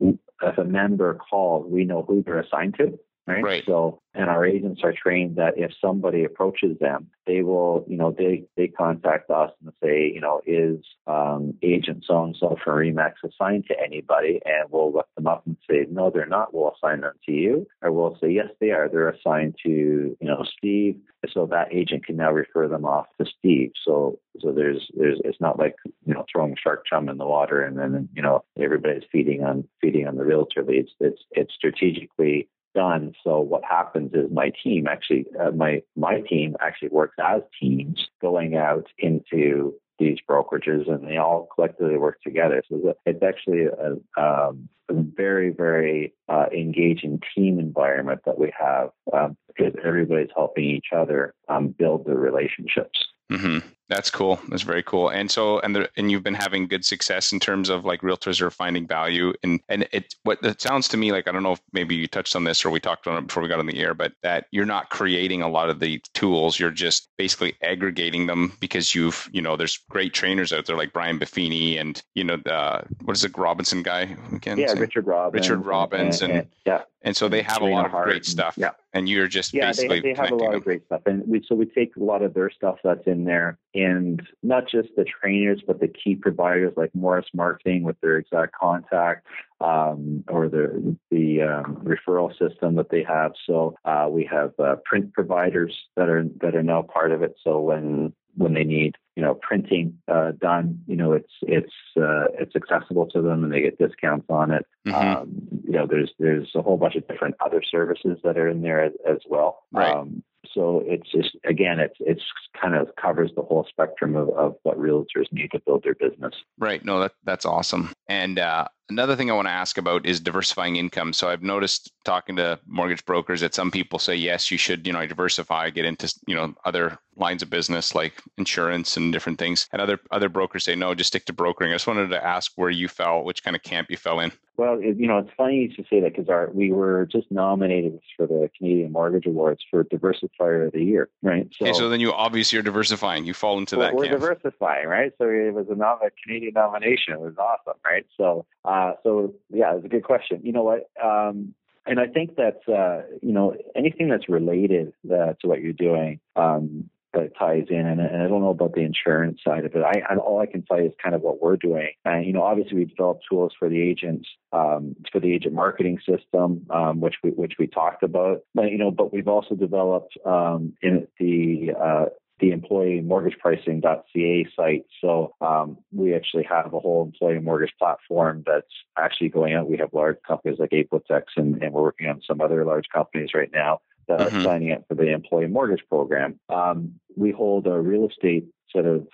if 0.00 0.58
a 0.58 0.64
member 0.64 1.14
calls, 1.14 1.66
we 1.70 1.84
know 1.84 2.04
who 2.06 2.22
they're 2.22 2.40
assigned 2.40 2.76
to, 2.78 2.98
right? 3.26 3.42
right? 3.42 3.62
So, 3.66 4.00
and 4.14 4.28
our 4.28 4.44
agents 4.44 4.80
are 4.82 4.92
trained 4.92 5.36
that 5.36 5.54
if 5.56 5.70
somebody 5.80 6.24
approaches 6.24 6.78
them, 6.80 7.08
they 7.26 7.42
will, 7.42 7.84
you 7.86 7.96
know, 7.96 8.14
they 8.16 8.44
they 8.56 8.66
contact 8.66 9.30
us 9.30 9.52
and 9.62 9.72
say, 9.82 10.10
you 10.12 10.20
know, 10.20 10.40
is 10.46 10.84
um, 11.06 11.54
agent 11.62 12.04
so 12.06 12.24
and 12.24 12.36
so 12.38 12.56
from 12.62 12.74
Remax 12.74 13.14
assigned 13.24 13.66
to 13.68 13.74
anybody? 13.80 14.40
And 14.44 14.68
we'll 14.70 14.92
look 14.92 15.06
them 15.16 15.28
up 15.28 15.46
and 15.46 15.56
say, 15.68 15.86
no, 15.90 16.10
they're 16.10 16.26
not. 16.26 16.52
We'll 16.52 16.72
assign 16.74 17.02
them 17.02 17.14
to 17.26 17.32
you, 17.32 17.66
or 17.82 17.92
we'll 17.92 18.18
say, 18.20 18.30
yes, 18.30 18.48
they 18.60 18.70
are. 18.70 18.88
They're 18.88 19.10
assigned 19.10 19.56
to, 19.64 19.70
you 19.70 20.16
know, 20.20 20.44
Steve. 20.58 20.96
So 21.32 21.46
that 21.46 21.72
agent 21.72 22.06
can 22.06 22.16
now 22.16 22.32
refer 22.32 22.66
them 22.66 22.84
off 22.84 23.06
to 23.20 23.26
Steve. 23.38 23.72
So, 23.84 24.18
so 24.40 24.52
there's 24.52 24.88
there's 24.96 25.20
it's 25.24 25.40
not 25.40 25.58
like 25.58 25.76
you 26.04 26.14
know 26.14 26.24
throwing 26.32 26.56
shark 26.60 26.84
chum 26.86 27.08
in 27.08 27.18
the 27.18 27.26
water 27.26 27.62
and 27.62 27.78
then 27.78 28.08
you 28.14 28.22
know 28.22 28.42
everybody's 28.58 29.02
feeding 29.12 29.44
on 29.44 29.68
feeding 29.80 30.08
on 30.08 30.16
the 30.16 30.24
realtor 30.24 30.64
leads. 30.64 30.90
It's 30.98 31.22
it's 31.32 31.54
strategically 31.54 32.48
done. 32.74 33.14
So 33.24 33.40
what 33.40 33.62
happens 33.64 34.12
is 34.14 34.30
my 34.30 34.52
team 34.62 34.86
actually, 34.86 35.26
uh, 35.38 35.50
my 35.50 35.82
my 35.96 36.20
team 36.20 36.56
actually 36.60 36.88
works 36.88 37.16
as 37.22 37.42
teams 37.60 38.08
going 38.20 38.56
out 38.56 38.86
into 38.98 39.74
these 39.98 40.18
brokerages, 40.28 40.90
and 40.90 41.06
they 41.06 41.18
all 41.18 41.48
collectively 41.54 41.98
work 41.98 42.20
together. 42.22 42.62
So 42.68 42.94
it's 43.04 43.22
actually 43.22 43.66
a, 43.66 44.20
um, 44.20 44.68
a 44.88 44.94
very 44.94 45.50
very 45.50 46.14
uh, 46.28 46.46
engaging 46.52 47.20
team 47.34 47.58
environment 47.58 48.22
that 48.24 48.38
we 48.38 48.52
have 48.58 48.90
um, 49.12 49.36
because 49.48 49.74
everybody's 49.84 50.30
helping 50.34 50.64
each 50.64 50.88
other 50.96 51.34
um, 51.48 51.68
build 51.68 52.06
the 52.06 52.14
relationships. 52.14 53.06
Mm-hmm. 53.30 53.66
That's 53.90 54.08
cool. 54.08 54.38
That's 54.48 54.62
very 54.62 54.84
cool. 54.84 55.08
And 55.08 55.28
so, 55.28 55.58
and 55.58 55.74
the, 55.74 55.90
and 55.96 56.12
you've 56.12 56.22
been 56.22 56.32
having 56.32 56.68
good 56.68 56.84
success 56.84 57.32
in 57.32 57.40
terms 57.40 57.68
of 57.68 57.84
like 57.84 58.02
realtors 58.02 58.40
are 58.40 58.50
finding 58.50 58.86
value. 58.86 59.34
And 59.42 59.58
and 59.68 59.88
it 59.90 60.14
what 60.22 60.38
it 60.44 60.60
sounds 60.60 60.86
to 60.88 60.96
me 60.96 61.10
like 61.10 61.26
I 61.26 61.32
don't 61.32 61.42
know 61.42 61.52
if 61.52 61.60
maybe 61.72 61.96
you 61.96 62.06
touched 62.06 62.36
on 62.36 62.44
this 62.44 62.64
or 62.64 62.70
we 62.70 62.78
talked 62.78 63.08
on 63.08 63.18
it 63.18 63.26
before 63.26 63.42
we 63.42 63.48
got 63.48 63.58
on 63.58 63.66
the 63.66 63.80
air, 63.80 63.92
but 63.92 64.12
that 64.22 64.46
you're 64.52 64.64
not 64.64 64.90
creating 64.90 65.42
a 65.42 65.48
lot 65.48 65.70
of 65.70 65.80
the 65.80 66.00
tools. 66.14 66.60
You're 66.60 66.70
just 66.70 67.08
basically 67.18 67.56
aggregating 67.62 68.28
them 68.28 68.56
because 68.60 68.94
you've 68.94 69.28
you 69.32 69.42
know 69.42 69.56
there's 69.56 69.78
great 69.90 70.14
trainers 70.14 70.52
out 70.52 70.66
there 70.66 70.76
like 70.76 70.92
Brian 70.92 71.18
Buffini 71.18 71.80
and 71.80 72.00
you 72.14 72.22
know 72.22 72.36
the 72.36 72.84
what 73.02 73.16
is 73.16 73.24
it 73.24 73.36
Robinson 73.36 73.82
guy 73.82 74.16
again? 74.32 74.56
Yeah, 74.56 74.72
Richard 74.74 75.08
Robbins. 75.08 75.48
Richard 75.48 75.66
Robbins 75.66 76.22
and, 76.22 76.30
and, 76.30 76.40
and 76.42 76.48
yeah. 76.64 76.82
And 77.02 77.16
so 77.16 77.28
they 77.28 77.42
have 77.42 77.62
a 77.62 77.66
lot 77.66 77.86
of 77.86 77.92
great 78.04 78.26
stuff. 78.26 78.54
Yeah. 78.56 78.70
And 78.92 79.08
you're 79.08 79.26
just 79.26 79.54
yeah, 79.54 79.68
basically 79.68 80.00
they, 80.00 80.12
they 80.12 80.20
have 80.20 80.32
a 80.32 80.34
lot 80.34 80.50
them. 80.50 80.56
of 80.56 80.64
great 80.64 80.84
stuff. 80.84 81.00
And 81.06 81.26
we 81.26 81.42
so 81.48 81.54
we 81.54 81.64
take 81.64 81.96
a 81.96 82.04
lot 82.04 82.22
of 82.22 82.34
their 82.34 82.50
stuff 82.50 82.78
that's 82.84 83.06
in 83.06 83.24
there 83.24 83.58
and 83.82 84.22
not 84.42 84.64
just 84.68 84.88
the 84.96 85.04
trainers, 85.04 85.62
but 85.66 85.80
the 85.80 85.88
key 85.88 86.14
providers 86.14 86.72
like 86.76 86.94
Morris 86.94 87.26
Marketing 87.34 87.82
with 87.82 88.00
their 88.00 88.16
exact 88.16 88.54
contact 88.54 89.26
um, 89.60 90.24
or 90.28 90.48
the 90.48 90.96
the 91.10 91.42
um, 91.42 91.76
referral 91.84 92.30
system 92.38 92.76
that 92.76 92.90
they 92.90 93.02
have. 93.02 93.32
So 93.46 93.76
uh, 93.84 94.08
we 94.10 94.24
have 94.30 94.52
uh, 94.58 94.76
print 94.84 95.12
providers 95.12 95.76
that 95.96 96.08
are 96.08 96.24
that 96.40 96.54
are 96.54 96.62
now 96.62 96.82
part 96.82 97.12
of 97.12 97.22
it. 97.22 97.34
So 97.42 97.60
when 97.60 98.12
when 98.36 98.54
they 98.54 98.64
need 98.64 98.96
you 99.20 99.26
know 99.26 99.34
printing 99.34 99.98
uh, 100.08 100.32
done, 100.40 100.80
you 100.86 100.96
know 100.96 101.12
it's 101.12 101.32
it's 101.42 101.74
uh, 101.94 102.24
it's 102.38 102.56
accessible 102.56 103.06
to 103.08 103.20
them 103.20 103.44
and 103.44 103.52
they 103.52 103.60
get 103.60 103.78
discounts 103.78 104.24
on 104.30 104.50
it. 104.50 104.64
Mm-hmm. 104.88 104.94
Um, 104.94 105.42
you 105.62 105.72
know 105.72 105.86
there's 105.86 106.10
there's 106.18 106.50
a 106.54 106.62
whole 106.62 106.78
bunch 106.78 106.94
of 106.94 107.06
different 107.06 107.34
other 107.44 107.62
services 107.62 108.16
that 108.24 108.38
are 108.38 108.48
in 108.48 108.62
there 108.62 108.82
as, 108.82 108.92
as 109.06 109.18
well. 109.28 109.64
Right. 109.72 109.94
Um, 109.94 110.22
so 110.54 110.82
it's 110.86 111.10
just 111.10 111.36
again, 111.44 111.78
it's 111.78 111.96
it's 112.00 112.22
kind 112.60 112.74
of 112.74 112.88
covers 113.00 113.30
the 113.36 113.42
whole 113.42 113.66
spectrum 113.68 114.16
of, 114.16 114.30
of 114.30 114.56
what 114.62 114.78
realtors 114.78 115.30
need 115.30 115.50
to 115.52 115.60
build 115.60 115.84
their 115.84 115.94
business. 115.94 116.34
Right. 116.58 116.84
No, 116.84 117.00
that 117.00 117.12
that's 117.24 117.44
awesome. 117.44 117.92
And 118.08 118.38
uh, 118.38 118.66
another 118.88 119.16
thing 119.16 119.30
I 119.30 119.34
want 119.34 119.46
to 119.46 119.52
ask 119.52 119.78
about 119.78 120.06
is 120.06 120.18
diversifying 120.18 120.76
income. 120.76 121.12
So 121.12 121.28
I've 121.28 121.42
noticed 121.42 121.92
talking 122.04 122.36
to 122.36 122.58
mortgage 122.66 123.04
brokers 123.04 123.40
that 123.42 123.54
some 123.54 123.70
people 123.70 123.98
say 123.98 124.16
yes, 124.16 124.50
you 124.50 124.58
should 124.58 124.86
you 124.86 124.92
know 124.92 125.06
diversify, 125.06 125.70
get 125.70 125.84
into 125.84 126.12
you 126.26 126.34
know 126.34 126.54
other 126.64 126.98
lines 127.16 127.42
of 127.42 127.50
business 127.50 127.94
like 127.94 128.20
insurance 128.38 128.96
and 128.96 129.09
different 129.10 129.38
things, 129.38 129.68
and 129.72 129.80
other 129.80 130.00
other 130.10 130.28
brokers 130.28 130.64
say 130.64 130.74
no, 130.74 130.94
just 130.94 131.08
stick 131.08 131.24
to 131.26 131.32
brokering. 131.32 131.72
I 131.72 131.74
just 131.74 131.86
wanted 131.86 132.08
to 132.08 132.24
ask 132.24 132.52
where 132.56 132.70
you 132.70 132.88
fell, 132.88 133.24
which 133.24 133.42
kind 133.42 133.56
of 133.56 133.62
camp 133.62 133.90
you 133.90 133.96
fell 133.96 134.20
in. 134.20 134.32
Well, 134.56 134.78
it, 134.80 134.96
you 134.98 135.06
know, 135.06 135.18
it's 135.18 135.30
funny 135.36 135.56
you 135.56 135.72
should 135.74 135.86
say 135.88 136.00
that 136.00 136.14
because 136.14 136.28
our 136.28 136.50
we 136.52 136.70
were 136.70 137.06
just 137.10 137.30
nominated 137.30 137.98
for 138.16 138.26
the 138.26 138.50
Canadian 138.56 138.92
Mortgage 138.92 139.26
Awards 139.26 139.62
for 139.70 139.84
Diversifier 139.84 140.66
of 140.66 140.72
the 140.72 140.84
Year, 140.84 141.08
right? 141.22 141.48
So, 141.58 141.66
okay, 141.66 141.72
so 141.72 141.88
then 141.88 142.00
you 142.00 142.12
obviously 142.12 142.58
are 142.58 142.62
diversifying. 142.62 143.24
You 143.24 143.34
fall 143.34 143.58
into 143.58 143.78
well, 143.78 143.88
that. 143.88 143.94
We're 143.94 144.06
camp. 144.06 144.20
diversifying, 144.20 144.86
right? 144.86 145.12
So 145.18 145.24
it 145.28 145.54
was 145.54 145.66
a, 145.70 145.74
nom- 145.74 145.98
Canadian 146.24 146.52
nomination. 146.54 147.14
It 147.14 147.20
was 147.20 147.36
awesome, 147.38 147.78
right? 147.84 148.06
So, 148.16 148.44
uh, 148.64 148.92
so 149.02 149.34
yeah, 149.50 149.74
it's 149.76 149.84
a 149.86 149.88
good 149.88 150.04
question. 150.04 150.40
You 150.42 150.52
know 150.52 150.62
what? 150.62 150.90
Um, 151.02 151.54
and 151.86 151.98
I 151.98 152.06
think 152.06 152.36
that 152.36 152.60
uh, 152.68 153.06
you 153.22 153.32
know 153.32 153.56
anything 153.74 154.08
that's 154.08 154.28
related 154.28 154.92
uh, 155.06 155.34
to 155.40 155.48
what 155.48 155.60
you're 155.60 155.72
doing, 155.72 156.20
um, 156.36 156.90
that 157.12 157.36
ties 157.38 157.66
in. 157.68 157.86
And, 157.86 158.00
and, 158.00 158.22
I 158.22 158.28
don't 158.28 158.40
know 158.40 158.50
about 158.50 158.74
the 158.74 158.82
insurance 158.82 159.40
side 159.44 159.64
of 159.64 159.74
it. 159.74 159.82
I, 159.82 160.02
I, 160.08 160.16
all 160.16 160.40
I 160.40 160.46
can 160.46 160.62
tell 160.62 160.80
you 160.80 160.86
is 160.86 160.94
kind 161.02 161.14
of 161.14 161.22
what 161.22 161.42
we're 161.42 161.56
doing. 161.56 161.90
And 162.04 162.24
you 162.24 162.32
know, 162.32 162.42
obviously 162.42 162.76
we 162.76 162.84
developed 162.84 163.24
tools 163.28 163.52
for 163.58 163.68
the 163.68 163.80
agents, 163.80 164.28
um, 164.52 164.96
for 165.12 165.20
the 165.20 165.32
agent 165.32 165.54
marketing 165.54 165.98
system, 166.06 166.66
um, 166.70 167.00
which 167.00 167.16
we 167.22 167.30
which 167.30 167.54
we 167.58 167.66
talked 167.66 168.02
about. 168.02 168.40
But 168.54 168.70
you 168.70 168.78
know, 168.78 168.90
but 168.90 169.12
we've 169.12 169.28
also 169.28 169.54
developed 169.54 170.16
um, 170.24 170.74
in 170.82 171.06
the 171.18 171.72
uh, 171.78 172.04
the 172.40 172.52
employee 172.52 173.00
mortgage 173.00 173.38
pricing.ca 173.38 174.46
site. 174.56 174.86
So 175.00 175.34
um, 175.40 175.78
we 175.92 176.14
actually 176.14 176.44
have 176.44 176.72
a 176.72 176.80
whole 176.80 177.04
employee 177.04 177.38
mortgage 177.38 177.74
platform 177.78 178.44
that's 178.46 178.72
actually 178.98 179.28
going 179.28 179.54
out. 179.54 179.68
We 179.68 179.76
have 179.78 179.92
large 179.92 180.16
companies 180.26 180.58
like 180.58 180.70
Apotex 180.70 181.24
and, 181.36 181.62
and 181.62 181.72
we're 181.72 181.82
working 181.82 182.08
on 182.08 182.22
some 182.26 182.40
other 182.40 182.64
large 182.64 182.86
companies 182.92 183.30
right 183.34 183.50
now 183.52 183.80
mm-hmm. 184.08 184.42
signing 184.42 184.72
up 184.72 184.84
for 184.88 184.94
the 184.94 185.12
employee 185.12 185.46
mortgage 185.46 185.84
program. 185.88 186.38
Um, 186.48 187.00
we 187.16 187.30
hold 187.30 187.66
a 187.66 187.78
real 187.78 188.08
estate 188.08 188.46
sort 188.70 188.86
of 188.86 189.06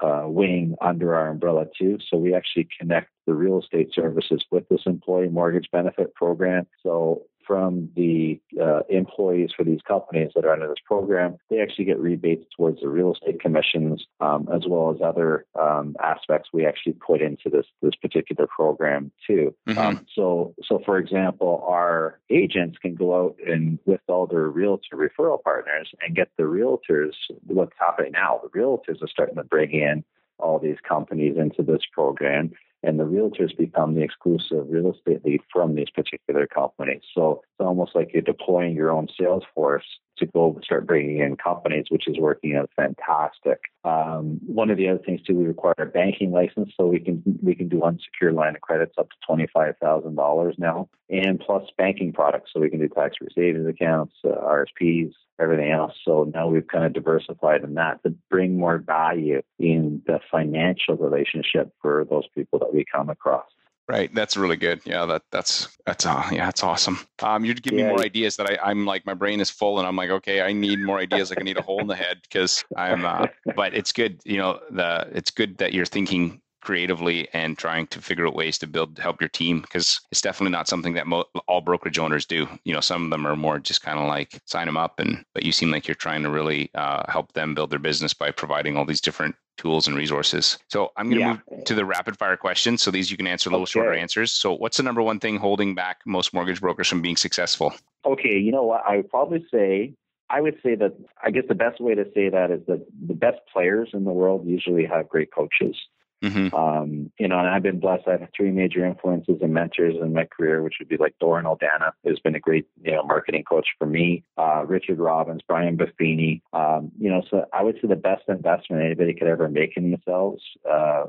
uh, 0.00 0.26
wing 0.26 0.76
under 0.80 1.14
our 1.14 1.28
umbrella 1.28 1.66
too. 1.78 1.98
So 2.08 2.16
we 2.16 2.34
actually 2.34 2.68
connect 2.78 3.10
the 3.26 3.34
real 3.34 3.60
estate 3.60 3.90
services 3.94 4.44
with 4.50 4.68
this 4.68 4.82
employee 4.86 5.28
mortgage 5.28 5.68
benefit 5.70 6.14
program. 6.14 6.66
So 6.82 7.22
from 7.50 7.90
the 7.96 8.40
uh, 8.62 8.78
employees 8.88 9.50
for 9.56 9.64
these 9.64 9.80
companies 9.82 10.30
that 10.36 10.44
are 10.44 10.52
under 10.52 10.68
this 10.68 10.78
program, 10.84 11.36
they 11.50 11.60
actually 11.60 11.84
get 11.84 11.98
rebates 11.98 12.44
towards 12.56 12.80
the 12.80 12.88
real 12.88 13.12
estate 13.12 13.40
commissions 13.40 14.06
um, 14.20 14.48
as 14.54 14.62
well 14.68 14.94
as 14.94 15.02
other 15.02 15.44
um, 15.60 15.96
aspects 16.00 16.50
we 16.52 16.64
actually 16.64 16.92
put 16.92 17.20
into 17.20 17.50
this 17.50 17.66
this 17.82 17.96
particular 18.00 18.46
program 18.46 19.10
too. 19.26 19.52
Mm-hmm. 19.68 19.78
Um, 19.80 20.06
so, 20.14 20.54
so 20.64 20.80
for 20.86 20.96
example, 20.96 21.64
our 21.66 22.20
agents 22.30 22.78
can 22.78 22.94
go 22.94 23.26
out 23.26 23.36
and 23.44 23.80
with 23.84 24.00
all 24.06 24.28
their 24.28 24.46
realtor 24.46 24.94
referral 24.94 25.42
partners 25.42 25.90
and 26.00 26.14
get 26.14 26.28
the 26.36 26.44
realtors. 26.44 27.14
What's 27.48 27.72
happening 27.80 28.12
now? 28.12 28.40
The 28.44 28.56
realtors 28.56 29.02
are 29.02 29.08
starting 29.08 29.34
to 29.34 29.42
bring 29.42 29.72
in 29.72 30.04
all 30.38 30.60
these 30.60 30.78
companies 30.88 31.36
into 31.36 31.64
this 31.64 31.82
program 31.92 32.52
and 32.82 32.98
the 32.98 33.04
realtors 33.04 33.56
become 33.56 33.94
the 33.94 34.02
exclusive 34.02 34.66
real 34.68 34.92
estate 34.92 35.24
lead 35.24 35.40
from 35.52 35.74
these 35.74 35.90
particular 35.90 36.46
companies. 36.46 37.02
So 37.14 37.42
almost 37.66 37.94
like 37.94 38.10
you're 38.12 38.22
deploying 38.22 38.74
your 38.74 38.90
own 38.90 39.08
sales 39.18 39.44
force 39.54 39.84
to 40.18 40.26
go 40.26 40.58
start 40.62 40.86
bringing 40.86 41.18
in 41.18 41.36
companies, 41.36 41.86
which 41.88 42.06
is 42.06 42.18
working 42.18 42.54
out 42.54 42.70
fantastic. 42.76 43.60
Um, 43.84 44.38
one 44.46 44.70
of 44.70 44.76
the 44.76 44.88
other 44.88 45.02
things 45.04 45.22
too, 45.22 45.34
we 45.34 45.46
require 45.46 45.74
a 45.78 45.86
banking 45.86 46.30
license, 46.30 46.72
so 46.76 46.86
we 46.86 47.00
can 47.00 47.22
we 47.42 47.54
can 47.54 47.68
do 47.68 47.82
unsecured 47.82 48.34
line 48.34 48.54
of 48.54 48.60
credits 48.60 48.94
up 48.98 49.08
to 49.10 49.16
twenty 49.26 49.46
five 49.52 49.74
thousand 49.80 50.14
dollars 50.14 50.54
now, 50.58 50.88
and 51.08 51.40
plus 51.40 51.64
banking 51.76 52.12
products, 52.12 52.50
so 52.52 52.60
we 52.60 52.70
can 52.70 52.78
do 52.78 52.88
tax 52.88 53.16
free 53.16 53.28
savings 53.34 53.66
accounts, 53.66 54.14
uh, 54.24 54.28
RSPs, 54.28 55.12
everything 55.40 55.72
else. 55.72 55.94
So 56.04 56.30
now 56.32 56.48
we've 56.48 56.66
kind 56.66 56.84
of 56.84 56.92
diversified 56.92 57.64
in 57.64 57.74
that 57.74 58.02
to 58.02 58.10
bring 58.28 58.58
more 58.58 58.78
value 58.78 59.42
in 59.58 60.02
the 60.06 60.20
financial 60.30 60.96
relationship 60.96 61.72
for 61.80 62.06
those 62.08 62.28
people 62.34 62.58
that 62.60 62.74
we 62.74 62.84
come 62.92 63.08
across. 63.08 63.46
Right, 63.90 64.14
that's 64.14 64.36
really 64.36 64.56
good. 64.56 64.82
Yeah, 64.84 65.04
that 65.06 65.22
that's 65.32 65.76
that's 65.84 66.06
uh, 66.06 66.28
yeah, 66.30 66.46
that's 66.46 66.62
awesome. 66.62 67.00
Um, 67.20 67.44
you're 67.44 67.56
giving 67.56 67.80
yeah. 67.80 67.86
me 67.86 67.90
more 67.90 68.04
ideas 68.04 68.36
that 68.36 68.48
I, 68.48 68.70
I'm 68.70 68.86
like 68.86 69.04
my 69.04 69.14
brain 69.14 69.40
is 69.40 69.50
full, 69.50 69.80
and 69.80 69.88
I'm 69.88 69.96
like, 69.96 70.10
okay, 70.10 70.42
I 70.42 70.52
need 70.52 70.78
more 70.78 71.00
ideas. 71.00 71.30
Like 71.30 71.40
I 71.40 71.42
need 71.42 71.58
a 71.58 71.62
hole 71.62 71.80
in 71.80 71.88
the 71.88 71.96
head 71.96 72.18
because 72.22 72.64
I'm. 72.76 73.04
Uh, 73.04 73.26
but 73.56 73.74
it's 73.74 73.90
good, 73.90 74.20
you 74.24 74.36
know. 74.36 74.60
The 74.70 75.08
it's 75.12 75.32
good 75.32 75.58
that 75.58 75.72
you're 75.74 75.86
thinking 75.86 76.40
creatively 76.60 77.28
and 77.32 77.56
trying 77.56 77.86
to 77.88 78.00
figure 78.00 78.26
out 78.26 78.34
ways 78.34 78.58
to 78.58 78.66
build 78.66 78.98
help 78.98 79.20
your 79.20 79.28
team 79.28 79.60
because 79.60 80.00
it's 80.10 80.20
definitely 80.20 80.52
not 80.52 80.68
something 80.68 80.94
that 80.94 81.06
mo- 81.06 81.24
all 81.48 81.60
brokerage 81.60 81.98
owners 81.98 82.26
do 82.26 82.46
you 82.64 82.72
know 82.72 82.80
some 82.80 83.04
of 83.04 83.10
them 83.10 83.26
are 83.26 83.36
more 83.36 83.58
just 83.58 83.82
kind 83.82 83.98
of 83.98 84.06
like 84.06 84.40
sign 84.46 84.66
them 84.66 84.76
up 84.76 84.98
and 84.98 85.24
but 85.34 85.44
you 85.44 85.52
seem 85.52 85.70
like 85.70 85.86
you're 85.86 85.94
trying 85.94 86.22
to 86.22 86.30
really 86.30 86.70
uh, 86.74 87.02
help 87.10 87.32
them 87.32 87.54
build 87.54 87.70
their 87.70 87.78
business 87.78 88.12
by 88.14 88.30
providing 88.30 88.76
all 88.76 88.84
these 88.84 89.00
different 89.00 89.34
tools 89.56 89.86
and 89.86 89.96
resources 89.96 90.58
so 90.68 90.90
i'm 90.96 91.08
going 91.10 91.20
to 91.20 91.26
yeah. 91.26 91.38
move 91.56 91.64
to 91.64 91.74
the 91.74 91.84
rapid 91.84 92.16
fire 92.16 92.36
questions 92.36 92.82
so 92.82 92.90
these 92.90 93.10
you 93.10 93.16
can 93.16 93.26
answer 93.26 93.50
a 93.50 93.52
little 93.52 93.64
okay. 93.64 93.72
shorter 93.72 93.92
answers 93.92 94.32
so 94.32 94.54
what's 94.54 94.76
the 94.76 94.82
number 94.82 95.02
one 95.02 95.20
thing 95.20 95.36
holding 95.36 95.74
back 95.74 96.00
most 96.06 96.32
mortgage 96.32 96.60
brokers 96.60 96.88
from 96.88 97.02
being 97.02 97.16
successful 97.16 97.74
okay 98.04 98.38
you 98.38 98.52
know 98.52 98.64
what 98.64 98.82
i 98.88 98.96
would 98.96 99.10
probably 99.10 99.44
say 99.50 99.94
I 100.30 100.40
would 100.40 100.58
say 100.62 100.76
that 100.76 100.94
I 101.22 101.32
guess 101.32 101.42
the 101.48 101.56
best 101.56 101.80
way 101.80 101.96
to 101.96 102.04
say 102.14 102.28
that 102.28 102.52
is 102.52 102.60
that 102.68 102.86
the 103.06 103.14
best 103.14 103.40
players 103.52 103.90
in 103.92 104.04
the 104.04 104.12
world 104.12 104.46
usually 104.46 104.86
have 104.86 105.08
great 105.08 105.34
coaches. 105.34 105.76
Mm-hmm. 106.22 106.54
Um, 106.54 107.10
you 107.18 107.28
know, 107.28 107.38
and 107.38 107.48
I've 107.48 107.62
been 107.62 107.80
blessed. 107.80 108.06
I 108.06 108.12
have 108.12 108.28
three 108.36 108.50
major 108.50 108.84
influences 108.84 109.38
and 109.40 109.54
mentors 109.54 109.96
in 110.00 110.12
my 110.12 110.26
career, 110.26 110.62
which 110.62 110.74
would 110.78 110.88
be 110.88 110.98
like 110.98 111.14
Doran 111.18 111.46
Aldana, 111.46 111.92
who's 112.04 112.20
been 112.20 112.34
a 112.34 112.40
great, 112.40 112.66
you 112.82 112.92
know, 112.92 113.02
marketing 113.02 113.44
coach 113.44 113.68
for 113.78 113.86
me, 113.86 114.24
uh, 114.36 114.64
Richard 114.66 114.98
Robbins, 114.98 115.40
Brian 115.46 115.78
Buffini. 115.78 116.42
Um, 116.52 116.92
you 116.98 117.10
know, 117.10 117.22
so 117.30 117.46
I 117.52 117.62
would 117.62 117.76
say 117.80 117.88
the 117.88 117.96
best 117.96 118.24
investment 118.28 118.82
anybody 118.82 119.14
could 119.14 119.28
ever 119.28 119.48
make 119.48 119.76
in 119.76 119.90
themselves, 119.90 120.42
uh, 120.70 121.04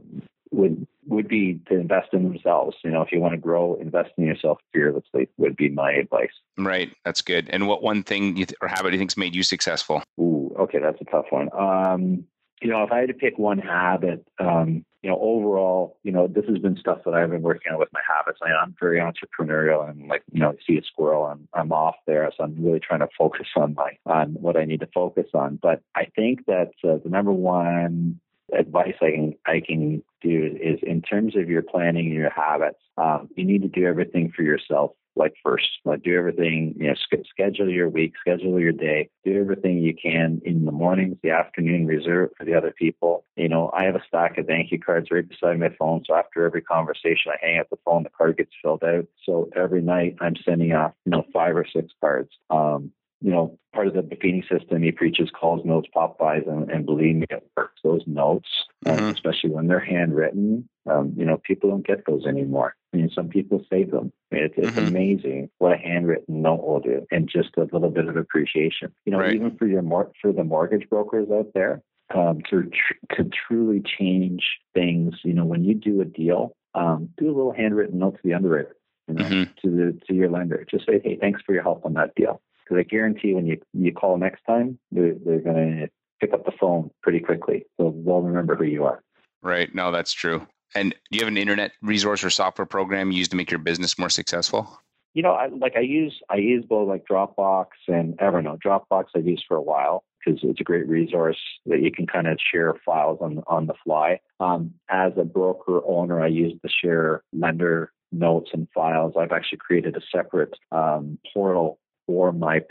would 0.52 0.86
would 1.08 1.28
be 1.28 1.60
to 1.67 1.80
invest 1.80 2.10
in 2.13 2.24
themselves. 2.24 2.78
You 2.84 2.91
know, 2.91 3.02
if 3.02 3.12
you 3.12 3.19
want 3.19 3.34
to 3.34 3.38
grow, 3.38 3.76
invest 3.76 4.12
in 4.17 4.26
yourself 4.26 4.60
fearlessly 4.74 5.30
would 5.38 5.56
be 5.56 5.69
my 5.69 5.91
advice. 5.91 6.32
Right, 6.58 6.93
that's 7.04 7.21
good. 7.21 7.50
And 7.50 7.67
what 7.67 7.82
one 7.82 8.04
thing 8.04 8.38
you 8.38 8.45
th- 8.45 8.58
or 8.62 8.67
habit 8.67 8.93
you 8.93 9.00
think's 9.00 9.17
made 9.17 9.36
you 9.36 9.43
successful? 9.43 10.04
Ooh, 10.19 10.56
okay, 10.60 10.80
that's 10.80 11.02
a 11.02 11.06
tough 11.06 11.26
one. 11.30 11.50
Um, 11.58 12.26
you 12.62 12.69
know, 12.69 12.84
if 12.84 12.91
I 12.91 13.00
had 13.00 13.08
to 13.08 13.13
pick 13.13 13.39
one 13.39 13.58
habit, 13.58 14.26
um, 14.39 14.86
you 15.02 15.10
know, 15.10 15.20
overall, 15.20 15.98
you 16.04 16.12
know, 16.12 16.28
this 16.28 16.46
has 16.48 16.60
been 16.60 16.78
stuff 16.78 17.00
that 17.06 17.14
I've 17.14 17.32
been 17.32 17.42
working 17.42 17.72
on 17.72 17.80
with 17.80 17.90
my 17.92 18.02
habits. 18.08 18.40
I, 18.44 18.52
am 18.62 18.76
very 18.80 19.00
entrepreneurial 19.00 19.90
and 19.90 20.08
like, 20.08 20.24
you 20.32 20.40
know, 20.40 20.52
I 20.52 20.56
see 20.68 20.78
a 20.78 20.84
squirrel, 20.84 21.26
I'm, 21.26 21.48
I'm 21.54 21.72
off 21.72 21.96
there. 22.06 22.32
So 22.38 22.44
I'm 22.44 22.56
really 22.64 22.80
trying 22.80 23.00
to 23.00 23.08
focus 23.18 23.48
on 23.56 23.74
my, 23.74 23.98
on 24.06 24.34
what 24.34 24.58
I 24.58 24.66
need 24.66 24.82
to 24.82 24.90
focus 24.94 25.28
on. 25.34 25.60
But 25.62 25.82
I 25.96 26.06
think 26.16 26.46
that 26.46 26.72
uh, 26.84 26.98
the 27.04 27.10
number 27.10 27.32
one 27.32 28.20
advice 28.54 28.96
I 29.02 29.12
can, 29.12 29.36
I 29.48 29.62
can 29.66 30.04
do 30.22 30.58
is 30.62 30.80
in 30.84 31.02
terms 31.02 31.36
of 31.36 31.50
your 31.50 31.64
planning 31.64 32.06
and 32.08 32.16
your 32.16 32.30
habits, 32.30 32.80
um, 32.98 33.30
you 33.36 33.46
need 33.46 33.64
to 33.64 33.70
do 33.70 33.88
everything 33.88 34.32
for 34.36 34.44
yourself 34.44 34.92
like 35.15 35.34
first 35.43 35.67
like 35.86 36.04
do 36.04 36.17
everything 36.17 36.74
you 36.78 36.88
know 36.88 36.95
schedule 37.30 37.69
your 37.69 37.89
week 37.89 38.13
schedule 38.19 38.60
your 38.60 38.71
day 38.71 39.10
do 39.26 39.39
everything 39.39 39.78
you 39.78 39.93
can 39.93 40.41
in 40.45 40.65
the 40.65 40.71
mornings 40.71 41.17
the 41.24 41.30
afternoon 41.30 41.86
reserve 41.86 42.30
for 42.38 42.45
the 42.45 42.54
other 42.54 42.74
people 42.78 43.26
you 43.36 43.50
know 43.50 43.69
i 43.74 43.84
have 43.84 43.95
a 43.95 44.04
stack 44.08 44.38
of 44.38 44.45
thank 44.47 44.71
you 44.71 44.80
cards 44.80 45.10
right 45.12 45.28
beside 45.28 45.60
my 45.60 45.69
phone 45.78 46.02
so 46.06 46.15
after 46.15 46.45
every 46.45 46.62
conversation 46.62 47.32
i 47.32 47.45
hang 47.45 47.60
up 47.60 47.69
the 47.69 47.78
phone 47.86 48.04
the 48.04 48.10
card 48.10 48.38
gets 48.38 48.52
filled 48.62 48.84
out 48.84 49.06
so 49.26 49.50
every 49.56 49.82
night 49.82 50.15
i'm 50.21 50.36
sending 50.45 50.74
off 50.74 50.93
you 51.06 51.12
know 51.12 51.26
five 51.34 51.56
or 51.56 51.65
six 51.65 51.91
cards 52.00 52.30
um, 52.50 52.91
you 53.21 53.30
know, 53.30 53.58
part 53.74 53.88
of 53.88 53.93
the 53.93 54.02
Buffini 54.02 54.41
system, 54.50 54.82
he 54.82 54.91
preaches 54.91 55.30
calls, 55.30 55.63
notes, 55.63 55.88
pop-bys, 55.93 56.43
and, 56.47 56.69
and 56.71 56.86
believe 56.86 57.15
me, 57.15 57.26
it 57.30 57.47
works. 57.56 57.80
Those 57.84 58.02
notes, 58.08 58.50
mm-hmm. 58.84 59.06
especially 59.06 59.52
when 59.52 59.67
they're 59.67 59.80
handwritten, 59.80 60.67
um, 60.89 61.13
you 61.15 61.26
know, 61.26 61.38
people 61.38 61.70
don't 61.70 61.86
get 61.86 62.06
those 62.06 62.26
anymore. 62.26 62.76
I 62.94 62.98
mean, 62.98 63.12
some 63.13 63.30
people 63.30 63.63
save 63.70 63.91
them. 63.91 64.12
It's, 64.32 64.54
it's 64.58 64.67
mm-hmm. 64.70 64.88
amazing 64.88 65.50
what 65.60 65.74
a 65.74 65.78
handwritten 65.78 66.41
note 66.41 66.63
will 66.65 66.80
do, 66.80 67.06
and 67.12 67.30
just 67.30 67.50
a 67.58 67.67
little 67.72 67.89
bit 67.89 68.08
of 68.08 68.17
appreciation. 68.17 68.94
You 69.06 69.13
know, 69.13 69.20
right. 69.20 69.34
even 69.34 69.58
for 69.58 69.67
your 69.67 69.82
mor- 69.82 70.12
for 70.22 70.34
the 70.34 70.44
mortgage 70.44 70.89
brokers 70.89 71.30
out 71.32 71.52
there, 71.54 71.82
um, 72.13 72.41
to 72.50 72.63
tr- 72.63 73.15
to 73.15 73.30
truly 73.48 73.82
change 73.82 74.44
things. 74.74 75.15
You 75.24 75.34
know, 75.34 75.46
when 75.46 75.63
you 75.63 75.76
do 75.76 76.02
a 76.02 76.06
deal, 76.06 76.56
um, 76.74 77.10
do 77.17 77.28
a 77.28 77.36
little 77.36 77.54
handwritten 77.54 78.00
note 78.00 78.15
to 78.15 78.22
the 78.24 78.34
underwriter, 78.34 78.76
you 79.08 79.13
know, 79.13 79.24
mm-hmm. 79.24 79.44
to 79.62 79.76
the 79.76 80.00
to 80.08 80.13
your 80.13 80.30
lender. 80.30 80.65
Just 80.70 80.86
say, 80.86 81.00
hey, 81.04 81.17
thanks 81.20 81.41
for 81.46 81.54
your 81.54 81.63
help 81.63 81.86
on 81.86 81.94
that 81.94 82.15
deal. 82.15 82.41
Because 82.63 82.80
I 82.80 82.84
guarantee 82.84 83.34
when 83.34 83.46
you 83.46 83.62
you 83.74 83.94
call 83.94 84.17
next 84.17 84.44
time, 84.46 84.80
they're, 84.91 85.15
they're 85.26 85.39
going 85.39 85.80
to 85.80 85.89
pick 86.20 86.34
up 86.34 86.46
the 86.46 86.52
phone 86.60 86.91
pretty 87.02 87.20
quickly, 87.20 87.65
so 87.78 87.96
they'll 88.06 88.22
remember 88.22 88.56
who 88.56 88.65
you 88.65 88.86
are. 88.86 89.04
Right. 89.41 89.74
No, 89.74 89.91
that's 89.91 90.13
true. 90.13 90.48
And 90.76 90.92
do 91.12 91.18
you 91.18 91.20
have 91.20 91.28
an 91.28 91.38
internet 91.38 91.72
resource 91.82 92.24
or 92.24 92.30
software 92.30 92.66
program 92.66 93.12
you 93.12 93.18
use 93.20 93.28
to 93.30 93.36
make 93.36 93.52
your 93.52 93.60
business 93.60 93.98
more 93.98 94.10
successful? 94.10 94.80
You 95.14 95.24
know, 95.24 95.34
I, 95.34 95.48
like 95.48 95.76
I 95.76 95.82
use 95.82 96.22
I 96.30 96.38
use 96.38 96.64
both 96.66 96.88
like 96.88 97.06
Dropbox 97.06 97.68
and 97.88 98.18
Evernote. 98.18 98.60
Dropbox 98.66 99.06
I've 99.16 99.28
used 99.28 99.44
for 99.48 99.58
a 99.58 99.62
while 99.62 100.06
because 100.24 100.40
it's 100.44 100.62
a 100.62 100.64
great 100.64 100.88
resource 100.88 101.40
that 101.66 101.82
you 101.82 101.92
can 101.92 102.08
kind 102.08 102.28
of 102.28 102.38
share 102.40 102.74
files 102.86 103.20
on 103.22 103.44
on 103.48 103.68
the 103.68 103.74
fly. 103.84 104.22
Um, 104.40 104.74
as 104.90 105.12
a 105.18 105.26
broker 105.26 105.82
owner, 105.86 106.22
I 106.22 106.28
use 106.28 106.54
the 106.64 106.70
share 106.70 107.24
lender 107.34 107.92
notes 108.14 108.52
and 108.54 108.68
files. 108.74 109.16
I've 109.18 109.32
actually 109.34 109.58
created 109.58 109.98
a 109.98 110.02
separate 110.16 110.54
um, 110.72 111.18
portal 111.34 111.80
for 112.06 112.32
my 112.32 112.62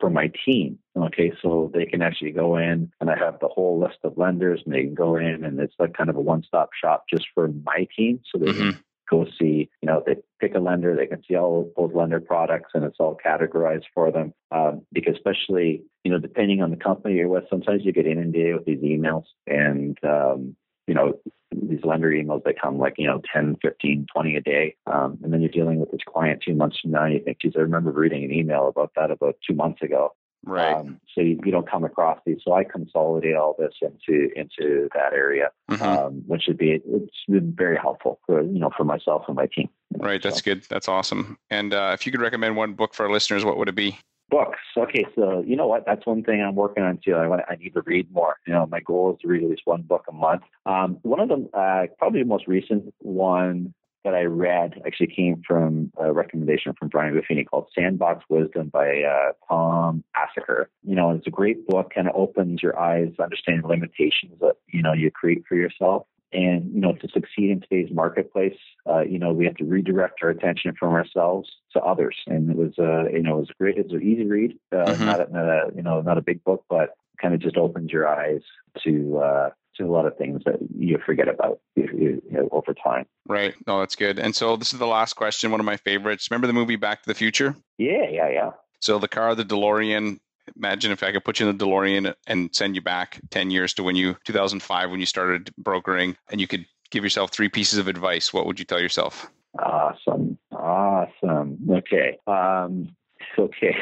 for 0.00 0.10
my 0.10 0.30
team. 0.44 0.78
Okay, 0.96 1.32
so 1.42 1.70
they 1.74 1.86
can 1.86 2.02
actually 2.02 2.32
go 2.32 2.56
in 2.56 2.92
and 3.00 3.10
I 3.10 3.16
have 3.16 3.38
the 3.40 3.48
whole 3.48 3.80
list 3.80 3.98
of 4.04 4.16
lenders 4.16 4.62
and 4.64 4.74
they 4.74 4.82
can 4.82 4.94
go 4.94 5.16
in 5.16 5.44
and 5.44 5.58
it's 5.58 5.74
like 5.78 5.96
kind 5.96 6.10
of 6.10 6.16
a 6.16 6.20
one-stop 6.20 6.70
shop 6.80 7.04
just 7.12 7.26
for 7.34 7.48
my 7.48 7.86
team. 7.96 8.20
So 8.30 8.38
they 8.38 8.52
mm-hmm. 8.52 8.70
can 8.70 8.84
go 9.10 9.26
see, 9.38 9.68
you 9.82 9.86
know, 9.86 10.02
they 10.06 10.16
pick 10.40 10.54
a 10.54 10.60
lender, 10.60 10.96
they 10.96 11.06
can 11.06 11.22
see 11.26 11.36
all 11.36 11.72
those 11.76 11.92
lender 11.94 12.20
products 12.20 12.70
and 12.74 12.84
it's 12.84 13.00
all 13.00 13.18
categorized 13.24 13.84
for 13.92 14.10
them. 14.12 14.32
Um, 14.50 14.82
because 14.92 15.16
especially, 15.16 15.82
you 16.04 16.12
know, 16.12 16.18
depending 16.18 16.62
on 16.62 16.70
the 16.70 16.76
company 16.76 17.16
you're 17.16 17.28
with, 17.28 17.44
sometimes 17.50 17.82
you 17.84 17.92
get 17.92 18.06
inundated 18.06 18.54
with 18.54 18.66
these 18.66 18.80
emails 18.80 19.24
and 19.46 19.98
um, 20.04 20.56
you 20.86 20.94
know, 20.94 21.14
these 21.62 21.84
lender 21.84 22.10
emails 22.10 22.44
that 22.44 22.60
come 22.60 22.78
like, 22.78 22.94
you 22.98 23.06
know, 23.06 23.20
10, 23.32 23.56
15, 23.62 24.06
20 24.12 24.36
a 24.36 24.40
day. 24.40 24.76
Um, 24.86 25.18
and 25.22 25.32
then 25.32 25.40
you're 25.40 25.50
dealing 25.50 25.80
with 25.80 25.90
this 25.90 26.00
client 26.06 26.42
two 26.44 26.54
months 26.54 26.80
from 26.80 26.92
now 26.92 27.04
and 27.04 27.14
you 27.14 27.20
think, 27.20 27.40
geez, 27.40 27.54
I 27.56 27.60
remember 27.60 27.90
reading 27.92 28.24
an 28.24 28.32
email 28.32 28.68
about 28.68 28.92
that 28.96 29.10
about 29.10 29.36
two 29.46 29.54
months 29.54 29.82
ago. 29.82 30.12
Right. 30.46 30.74
Um, 30.74 31.00
so 31.14 31.22
you, 31.22 31.40
you, 31.44 31.50
don't 31.50 31.68
come 31.68 31.84
across 31.84 32.18
these. 32.26 32.38
So 32.44 32.52
I 32.52 32.64
consolidate 32.64 33.34
all 33.34 33.56
this 33.58 33.72
into 33.80 34.28
into 34.36 34.90
that 34.94 35.14
area, 35.14 35.50
mm-hmm. 35.70 35.82
um, 35.82 36.22
which 36.26 36.42
would 36.48 36.58
be 36.58 36.82
it's 36.86 37.24
been 37.26 37.54
very 37.56 37.78
helpful 37.78 38.20
for 38.26 38.42
you 38.42 38.58
know 38.58 38.70
for 38.76 38.84
myself 38.84 39.24
and 39.26 39.36
my 39.36 39.46
team. 39.46 39.70
Right. 39.96 40.22
That's 40.22 40.38
so. 40.38 40.42
good. 40.44 40.64
That's 40.68 40.86
awesome. 40.86 41.38
And 41.48 41.72
uh, 41.72 41.92
if 41.94 42.04
you 42.04 42.12
could 42.12 42.20
recommend 42.20 42.56
one 42.56 42.74
book 42.74 42.92
for 42.92 43.06
our 43.06 43.12
listeners, 43.12 43.42
what 43.42 43.56
would 43.56 43.70
it 43.70 43.74
be? 43.74 43.98
Books. 44.30 44.58
Okay, 44.76 45.04
so 45.14 45.44
you 45.46 45.54
know 45.54 45.66
what? 45.66 45.84
That's 45.86 46.04
one 46.06 46.22
thing 46.24 46.42
I'm 46.42 46.54
working 46.54 46.82
on 46.82 46.98
too. 47.04 47.14
I 47.14 47.28
want, 47.28 47.42
I 47.48 47.56
need 47.56 47.74
to 47.74 47.82
read 47.82 48.10
more. 48.10 48.36
You 48.46 48.54
know, 48.54 48.66
my 48.66 48.80
goal 48.80 49.12
is 49.14 49.20
to 49.20 49.28
read 49.28 49.44
at 49.44 49.50
least 49.50 49.62
one 49.64 49.82
book 49.82 50.06
a 50.08 50.12
month. 50.12 50.42
Um, 50.66 50.98
one 51.02 51.20
of 51.20 51.28
them, 51.28 51.48
uh, 51.52 51.86
probably 51.98 52.22
the 52.22 52.28
most 52.28 52.46
recent 52.46 52.92
one 53.00 53.74
that 54.04 54.14
I 54.14 54.22
read, 54.22 54.82
actually 54.86 55.08
came 55.08 55.42
from 55.46 55.92
a 55.98 56.12
recommendation 56.12 56.74
from 56.78 56.88
Brian 56.88 57.14
Buffini 57.14 57.46
called 57.46 57.68
Sandbox 57.74 58.24
Wisdom 58.28 58.68
by 58.68 59.02
uh, 59.02 59.32
Tom 59.48 60.04
Asacker. 60.16 60.66
You 60.82 60.94
know, 60.94 61.10
it's 61.12 61.26
a 61.26 61.30
great 61.30 61.66
book, 61.66 61.92
kind 61.94 62.08
of 62.08 62.14
opens 62.16 62.62
your 62.62 62.78
eyes, 62.78 63.08
to 63.16 63.22
understanding 63.22 63.62
the 63.62 63.68
limitations 63.68 64.38
that 64.40 64.56
you 64.68 64.82
know 64.82 64.92
you 64.92 65.10
create 65.10 65.44
for 65.48 65.54
yourself. 65.54 66.06
And 66.34 66.74
you 66.74 66.80
know, 66.80 66.92
to 66.94 67.08
succeed 67.08 67.50
in 67.50 67.60
today's 67.60 67.94
marketplace, 67.94 68.56
uh, 68.88 69.00
you 69.00 69.18
know, 69.18 69.32
we 69.32 69.44
have 69.44 69.54
to 69.56 69.64
redirect 69.64 70.20
our 70.22 70.30
attention 70.30 70.74
from 70.78 70.92
ourselves 70.92 71.48
to 71.72 71.80
others. 71.80 72.16
And 72.26 72.50
it 72.50 72.56
was, 72.56 72.72
uh, 72.78 73.08
you 73.10 73.22
know, 73.22 73.36
it 73.36 73.40
was 73.40 73.50
great. 73.58 73.78
It 73.78 73.86
was 73.86 73.92
an 73.92 74.02
easy 74.02 74.26
read, 74.26 74.58
uh, 74.72 74.76
mm-hmm. 74.76 75.04
not, 75.04 75.28
a, 75.28 75.32
not 75.32 75.48
a, 75.48 75.70
you 75.74 75.82
know, 75.82 76.00
not 76.00 76.18
a 76.18 76.22
big 76.22 76.42
book, 76.42 76.64
but 76.68 76.96
kind 77.22 77.34
of 77.34 77.40
just 77.40 77.56
opens 77.56 77.92
your 77.92 78.08
eyes 78.08 78.42
to 78.82 79.18
uh, 79.18 79.50
to 79.76 79.84
a 79.84 79.90
lot 79.90 80.06
of 80.06 80.16
things 80.16 80.42
that 80.44 80.56
you 80.76 80.98
forget 81.04 81.28
about 81.28 81.60
you 81.76 82.20
know, 82.30 82.48
over 82.52 82.74
time. 82.74 83.06
Right. 83.26 83.54
No, 83.66 83.80
that's 83.80 83.96
good. 83.96 84.18
And 84.18 84.34
so 84.34 84.56
this 84.56 84.72
is 84.72 84.78
the 84.78 84.86
last 84.86 85.14
question. 85.14 85.50
One 85.50 85.60
of 85.60 85.66
my 85.66 85.76
favorites. 85.78 86.28
Remember 86.30 86.46
the 86.46 86.52
movie 86.52 86.76
Back 86.76 87.02
to 87.02 87.08
the 87.08 87.14
Future? 87.14 87.56
Yeah, 87.78 88.08
yeah, 88.10 88.28
yeah. 88.28 88.50
So 88.80 88.98
the 88.98 89.08
car, 89.08 89.34
the 89.34 89.44
DeLorean, 89.44 90.18
imagine 90.56 90.92
if 90.92 91.02
I 91.02 91.12
could 91.12 91.24
put 91.24 91.40
you 91.40 91.48
in 91.48 91.56
the 91.56 91.64
DeLorean 91.64 92.14
and 92.26 92.54
send 92.54 92.74
you 92.74 92.82
back 92.82 93.20
10 93.30 93.50
years 93.50 93.74
to 93.74 93.82
when 93.82 93.96
you 93.96 94.16
2005 94.24 94.90
when 94.90 95.00
you 95.00 95.06
started 95.06 95.52
brokering 95.58 96.16
and 96.30 96.40
you 96.40 96.46
could 96.46 96.66
give 96.90 97.04
yourself 97.04 97.30
three 97.30 97.48
pieces 97.48 97.78
of 97.78 97.88
advice, 97.88 98.32
what 98.32 98.46
would 98.46 98.58
you 98.58 98.64
tell 98.64 98.80
yourself? 98.80 99.30
Awesome. 99.58 100.38
Awesome. 100.52 101.58
Okay. 101.70 102.18
Um, 102.26 102.94
okay. 103.38 103.76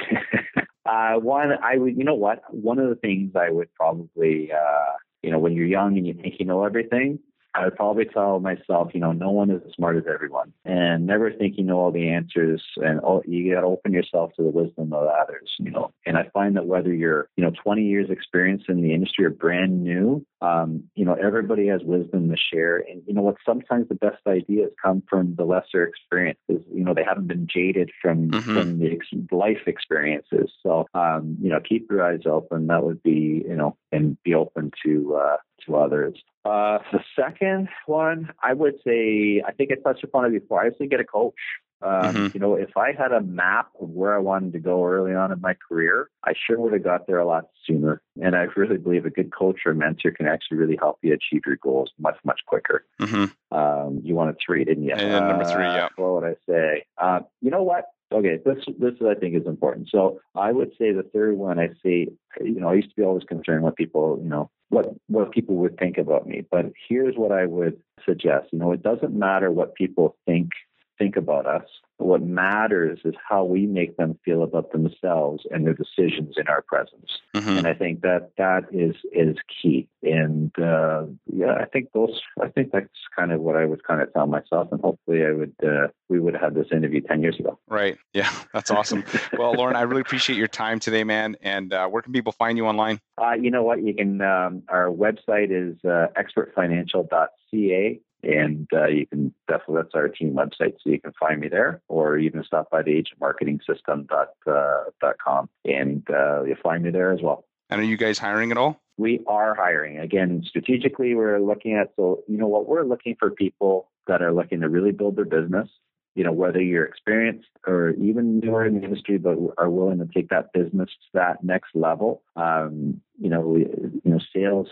uh, 0.87 1.14
one, 1.14 1.53
I 1.62 1.77
would, 1.77 1.96
you 1.96 2.05
know 2.05 2.14
what? 2.14 2.42
One 2.51 2.79
of 2.79 2.88
the 2.88 2.96
things 2.96 3.33
I 3.37 3.51
would 3.51 3.72
probably, 3.75 4.53
uh, 4.53 4.92
you 5.22 5.31
know, 5.31 5.38
when 5.38 5.53
you're 5.53 5.66
young 5.66 5.96
and 5.96 6.07
you 6.07 6.14
think 6.14 6.37
you 6.38 6.46
know 6.46 6.64
everything, 6.64 7.18
I 7.55 7.65
would 7.65 7.77
probably 7.77 8.07
tell 8.07 8.41
myself, 8.41 8.93
you 8.95 9.01
know, 9.01 9.12
no 9.12 9.31
one 9.31 9.51
is 9.51 9.61
as 9.67 9.75
smart 9.75 9.97
as 9.97 10.05
everyone, 10.12 10.53
and 10.65 11.07
never 11.07 11.31
think 11.31 11.59
you 11.59 11.65
know 11.65 11.79
all 11.79 11.93
the 11.93 12.09
answers. 12.09 12.62
And 12.77 13.01
all, 13.01 13.23
you 13.27 13.55
got 13.55 13.61
to 13.61 13.67
open 13.67 13.93
yourself 13.93 14.33
to 14.37 14.43
the 14.43 14.51
wisdom 14.51 14.93
of 14.93 15.07
others, 15.07 15.51
you 15.59 15.71
know. 15.71 15.93
And 16.07 16.17
I 16.17 16.29
find 16.33 16.57
that 16.57 16.67
whether 16.67 16.93
you're, 16.93 17.29
you 17.37 17.45
know, 17.45 17.53
20 17.62 17.83
years 17.83 18.11
experience 18.11 18.62
in 18.69 18.81
the 18.83 18.95
industry 18.95 19.25
or 19.25 19.31
brand 19.31 19.85
new, 19.85 20.25
um, 20.41 20.85
you 20.95 21.05
know, 21.05 21.15
everybody 21.15 21.69
has 21.69 21.83
wisdom 21.85 22.31
to 22.31 22.37
share. 22.37 22.79
And 22.79 23.03
you 23.07 23.15
know 23.15 23.23
what? 23.23 23.37
Sometimes 23.45 23.88
the 23.88 23.95
best 23.95 24.27
ideas 24.27 24.71
come 24.83 25.03
from 25.09 25.35
the 25.37 25.45
lesser 25.45 25.85
experiences. 25.85 26.65
You 26.73 26.85
know, 26.85 26.95
they 26.95 27.05
haven't 27.05 27.29
been 27.29 27.47
jaded 27.53 27.91
from 28.01 28.31
mm-hmm. 28.31 28.55
from 28.55 28.79
the 28.79 28.93
ex- 28.93 29.31
life 29.31 29.67
experiences. 29.67 30.51
So, 30.62 30.87
um, 30.95 31.37
you 31.41 31.51
know, 31.51 31.61
keep 31.61 31.91
your 31.91 32.03
eyes 32.03 32.23
open. 32.27 32.69
That 32.69 32.83
would 32.83 33.03
be, 33.03 33.45
you 33.47 33.57
know, 33.57 33.77
and 33.93 34.17
be 34.23 34.35
open 34.35 34.73
to 34.85 35.17
uh, 35.17 35.37
to 35.66 35.77
others. 35.77 36.22
Uh, 36.44 36.79
the 36.92 37.01
second 37.14 37.68
one, 37.87 38.31
I 38.42 38.53
would 38.53 38.75
say, 38.85 39.42
I 39.46 39.53
think 39.53 39.70
I 39.70 39.77
touched 39.77 40.05
upon 40.05 40.27
it 40.27 40.31
before. 40.31 40.61
I 40.61 40.64
would 40.64 40.79
say 40.79 40.87
get 40.87 41.01
a 41.01 41.05
coach. 41.05 41.35
Um, 41.83 41.90
mm-hmm. 41.90 42.27
You 42.35 42.40
know, 42.40 42.55
if 42.55 42.77
I 42.77 42.92
had 42.92 43.12
a 43.12 43.20
map 43.20 43.70
of 43.81 43.88
where 43.90 44.14
I 44.14 44.18
wanted 44.18 44.53
to 44.53 44.61
go 44.61 44.85
early 44.85 45.14
on 45.14 45.33
in 45.33 45.40
my 45.40 45.55
career, 45.68 46.11
I 46.25 46.33
sure 46.46 46.61
would 46.61 46.72
have 46.72 46.85
got 46.85 47.07
there 47.07 47.18
a 47.18 47.27
lot 47.27 47.48
sooner. 47.66 48.01
And 48.22 48.37
I 48.37 48.46
really 48.57 48.77
believe 48.77 49.05
a 49.05 49.11
good 49.11 49.33
coach 49.35 49.61
or 49.66 49.75
mentor 49.75 50.12
can 50.12 50.27
actually 50.27 50.59
really 50.59 50.77
help 50.77 50.98
you 51.03 51.12
achieve 51.12 51.42
your 51.44 51.57
goals 51.57 51.90
much, 51.98 52.16
much 52.25 52.40
quicker. 52.46 52.85
Mm-hmm. 53.01 53.57
Um, 53.57 54.01
you 54.05 54.14
wanted 54.14 54.37
three, 54.44 54.64
didn't 54.64 54.85
you? 54.85 54.94
And 54.94 55.29
number 55.29 55.44
three, 55.44 55.66
uh, 55.66 55.75
yeah. 55.75 55.88
What 55.96 56.22
would 56.22 56.25
I 56.25 56.37
say? 56.48 56.85
Uh, 56.98 57.20
you 57.40 57.51
know 57.51 57.64
what? 57.64 57.87
Okay, 58.12 58.38
this 58.44 58.64
this 58.79 58.92
I 59.01 59.14
think 59.14 59.35
is 59.35 59.46
important. 59.46 59.88
So 59.90 60.20
I 60.35 60.53
would 60.53 60.72
say 60.79 60.92
the 60.92 61.03
third 61.03 61.37
one 61.37 61.59
I 61.59 61.70
see, 61.83 62.09
you 62.40 62.61
know, 62.61 62.68
I 62.68 62.75
used 62.75 62.90
to 62.90 62.96
be 62.96 63.03
always 63.03 63.25
concerned 63.25 63.64
with 63.64 63.75
people, 63.75 64.20
you 64.22 64.29
know, 64.29 64.51
what 64.73 64.87
what 65.09 65.33
people 65.33 65.57
would 65.57 65.79
think 65.79 65.99
about 65.99 66.27
me. 66.27 66.45
But 66.51 66.73
here's 66.89 67.15
what 67.15 67.31
I 67.31 67.45
would 67.45 67.81
suggest. 68.07 68.49
You 68.53 68.59
know, 68.59 68.73
it 68.73 68.83
doesn't 68.83 69.15
matter 69.15 69.51
what 69.51 69.75
people 69.75 70.17
think 70.27 70.51
think 70.99 71.17
about 71.17 71.47
us. 71.47 71.67
What 71.99 72.23
matters 72.23 73.01
is 73.05 73.15
how 73.29 73.45
we 73.45 73.67
make 73.67 73.97
them 73.97 74.19
feel 74.25 74.43
about 74.43 74.73
themselves 74.73 75.45
and 75.51 75.65
their 75.65 75.75
decisions 75.75 76.35
in 76.37 76.49
our 76.49 76.63
presence. 76.63 77.11
Mm-hmm. 77.35 77.59
And 77.59 77.67
I 77.67 77.75
think 77.75 78.01
that 78.01 78.31
that 78.39 78.65
is 78.73 78.97
is 79.13 79.37
key. 79.63 79.89
And 80.03 80.51
uh, 80.59 81.05
yeah, 81.33 81.55
I 81.61 81.67
think 81.67 81.93
those. 81.93 82.21
I 82.43 82.49
think 82.49 82.73
that's 82.73 82.89
kind 83.17 83.31
of 83.31 83.41
what 83.41 83.57
I 83.57 83.67
would 83.67 83.85
kind 83.85 84.03
of 84.03 84.13
tell 84.13 84.27
myself. 84.27 84.69
And 84.73 84.81
hopefully, 84.81 85.25
I 85.25 85.33
would. 85.33 85.55
Uh, 85.63 85.89
we 86.09 86.19
would 86.19 86.35
have 86.35 86.43
had 86.43 86.55
this 86.55 86.67
interview 86.73 87.01
ten 87.01 87.23
years 87.23 87.39
ago. 87.39 87.59
Right. 87.69 87.99
Yeah, 88.13 88.31
that's 88.53 88.71
awesome. 88.71 89.05
well, 89.39 89.53
Lauren, 89.53 89.77
I 89.77 89.83
really 89.83 90.03
appreciate 90.03 90.37
your 90.37 90.49
time 90.49 90.81
today, 90.81 91.05
man. 91.05 91.37
And 91.41 91.73
uh, 91.73 91.87
where 91.89 92.03
can 92.03 92.13
people 92.13 92.33
find 92.33 92.59
you 92.59 92.67
online? 92.67 93.01
Uh, 93.17 93.35
you 93.41 93.51
know 93.51 93.63
what? 93.63 93.83
You 93.83 93.95
can. 93.95 94.21
Um, 94.21 94.63
our 94.69 94.87
website 94.87 95.51
is 95.51 95.77
uh, 95.85 96.09
expertfinancial.ca 96.17 98.01
and 98.23 98.69
uh, 98.73 98.87
you 98.87 99.07
can 99.07 99.35
definitely 99.49 99.83
that's 99.83 99.95
our 99.95 100.09
team 100.09 100.35
website, 100.35 100.75
so 100.83 100.91
you 100.91 101.01
can 101.01 101.13
find 101.19 101.41
me 101.41 101.49
there, 101.49 101.83
or 101.89 102.19
even 102.19 102.45
stop 102.45 102.71
by 102.71 102.83
the 102.83 103.03
agentmarketingsystem.com, 103.03 104.31
uh, 104.47 105.47
and 105.65 106.07
uh, 106.11 106.43
you'll 106.45 106.57
find 106.63 106.85
me 106.85 106.91
there 106.91 107.13
as 107.13 107.21
well. 107.23 107.45
And 107.71 107.81
are 107.81 107.85
you 107.85 107.97
guys 107.97 108.19
hiring 108.19 108.51
at 108.51 108.59
all? 108.59 108.81
We 108.99 109.21
are 109.27 109.55
hiring. 109.55 109.99
Again, 109.99 110.43
strategically, 110.47 111.15
we're 111.15 111.41
looking 111.41 111.75
at 111.75 111.93
so 111.97 112.23
you 112.29 112.37
know 112.37 112.47
what 112.47 112.69
we're 112.69 112.85
looking 112.85 113.17
for 113.19 113.31
people 113.31 113.89
that 114.07 114.23
are 114.23 114.33
looking 114.33 114.61
to 114.61 114.69
really 114.69 114.93
build 114.93 115.17
their 115.17 115.25
business. 115.25 115.69
You 116.15 116.25
know, 116.25 116.33
whether 116.33 116.61
you're 116.61 116.85
experienced 116.85 117.49
or 117.67 117.91
even 117.91 118.39
newer 118.41 118.67
in 118.67 118.75
the 118.79 118.85
industry, 118.85 119.17
but 119.17 119.39
are 119.57 119.71
willing 119.71 119.99
to 119.99 120.09
take 120.13 120.29
that 120.29 120.53
business 120.53 120.91
to 120.91 121.09
that 121.15 121.43
next 121.43 121.71
level. 121.75 122.23
Um, 122.37 123.01
you 123.19 123.31
know, 123.31 123.41
we, 123.41 123.61
you 123.61 124.01
know, 124.05 124.21
sales 124.35 124.69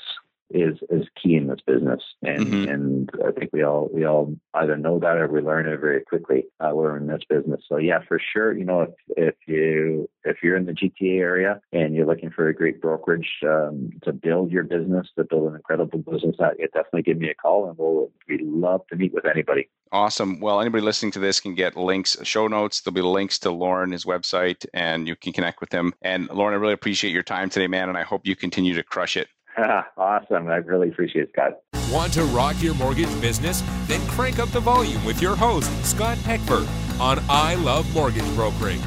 is 0.50 0.78
is 0.90 1.06
key 1.20 1.36
in 1.36 1.46
this 1.46 1.60
business, 1.66 2.00
and 2.22 2.46
mm-hmm. 2.46 2.70
and 2.70 3.10
I 3.26 3.32
think 3.32 3.50
we 3.52 3.62
all 3.62 3.88
we 3.92 4.04
all 4.04 4.34
either 4.54 4.76
know 4.76 4.98
that 4.98 5.16
or 5.16 5.28
we 5.28 5.40
learn 5.40 5.66
it 5.66 5.80
very 5.80 6.02
quickly. 6.02 6.46
Uh, 6.60 6.70
we're 6.74 6.96
in 6.96 7.06
this 7.06 7.22
business, 7.28 7.62
so 7.68 7.76
yeah, 7.76 8.00
for 8.06 8.20
sure. 8.32 8.56
You 8.56 8.64
know, 8.64 8.82
if 8.82 8.90
if 9.16 9.34
you 9.46 10.08
if 10.24 10.38
you're 10.42 10.56
in 10.56 10.66
the 10.66 10.72
GTA 10.72 11.18
area 11.20 11.60
and 11.72 11.94
you're 11.94 12.06
looking 12.06 12.30
for 12.30 12.48
a 12.48 12.54
great 12.54 12.80
brokerage 12.80 13.28
um, 13.44 13.90
to 14.02 14.12
build 14.12 14.50
your 14.50 14.64
business, 14.64 15.08
to 15.16 15.24
build 15.24 15.48
an 15.48 15.56
incredible 15.56 15.98
business, 15.98 16.36
that 16.38 16.52
uh, 16.52 16.66
definitely 16.74 17.02
give 17.02 17.18
me 17.18 17.30
a 17.30 17.34
call, 17.34 17.68
and 17.68 17.78
we'll 17.78 18.10
we'd 18.28 18.42
love 18.42 18.82
to 18.88 18.96
meet 18.96 19.14
with 19.14 19.26
anybody. 19.26 19.68
Awesome. 19.92 20.38
Well, 20.38 20.60
anybody 20.60 20.82
listening 20.84 21.10
to 21.12 21.18
this 21.18 21.40
can 21.40 21.54
get 21.54 21.76
links, 21.76 22.16
show 22.22 22.46
notes. 22.46 22.80
There'll 22.80 22.94
be 22.94 23.02
links 23.02 23.40
to 23.40 23.50
Lauren, 23.50 23.90
his 23.90 24.04
website, 24.04 24.64
and 24.72 25.08
you 25.08 25.16
can 25.16 25.32
connect 25.32 25.60
with 25.60 25.72
him. 25.72 25.92
And 26.02 26.28
Lauren, 26.30 26.54
I 26.54 26.58
really 26.58 26.74
appreciate 26.74 27.12
your 27.12 27.24
time 27.24 27.50
today, 27.50 27.66
man, 27.66 27.88
and 27.88 27.98
I 27.98 28.02
hope 28.02 28.24
you 28.24 28.36
continue 28.36 28.74
to 28.74 28.84
crush 28.84 29.16
it. 29.16 29.28
awesome. 29.96 30.48
I 30.48 30.56
really 30.56 30.88
appreciate 30.88 31.24
it, 31.24 31.30
Scott. 31.32 31.62
Want 31.92 32.12
to 32.14 32.24
rock 32.24 32.62
your 32.62 32.74
mortgage 32.74 33.20
business? 33.20 33.62
Then 33.86 34.06
crank 34.08 34.38
up 34.38 34.48
the 34.50 34.60
volume 34.60 35.04
with 35.04 35.20
your 35.20 35.34
host, 35.34 35.70
Scott 35.84 36.18
Peckford, 36.18 36.68
on 37.00 37.18
I 37.28 37.56
Love 37.56 37.92
Mortgage 37.92 38.28
Brokering. 38.34 38.80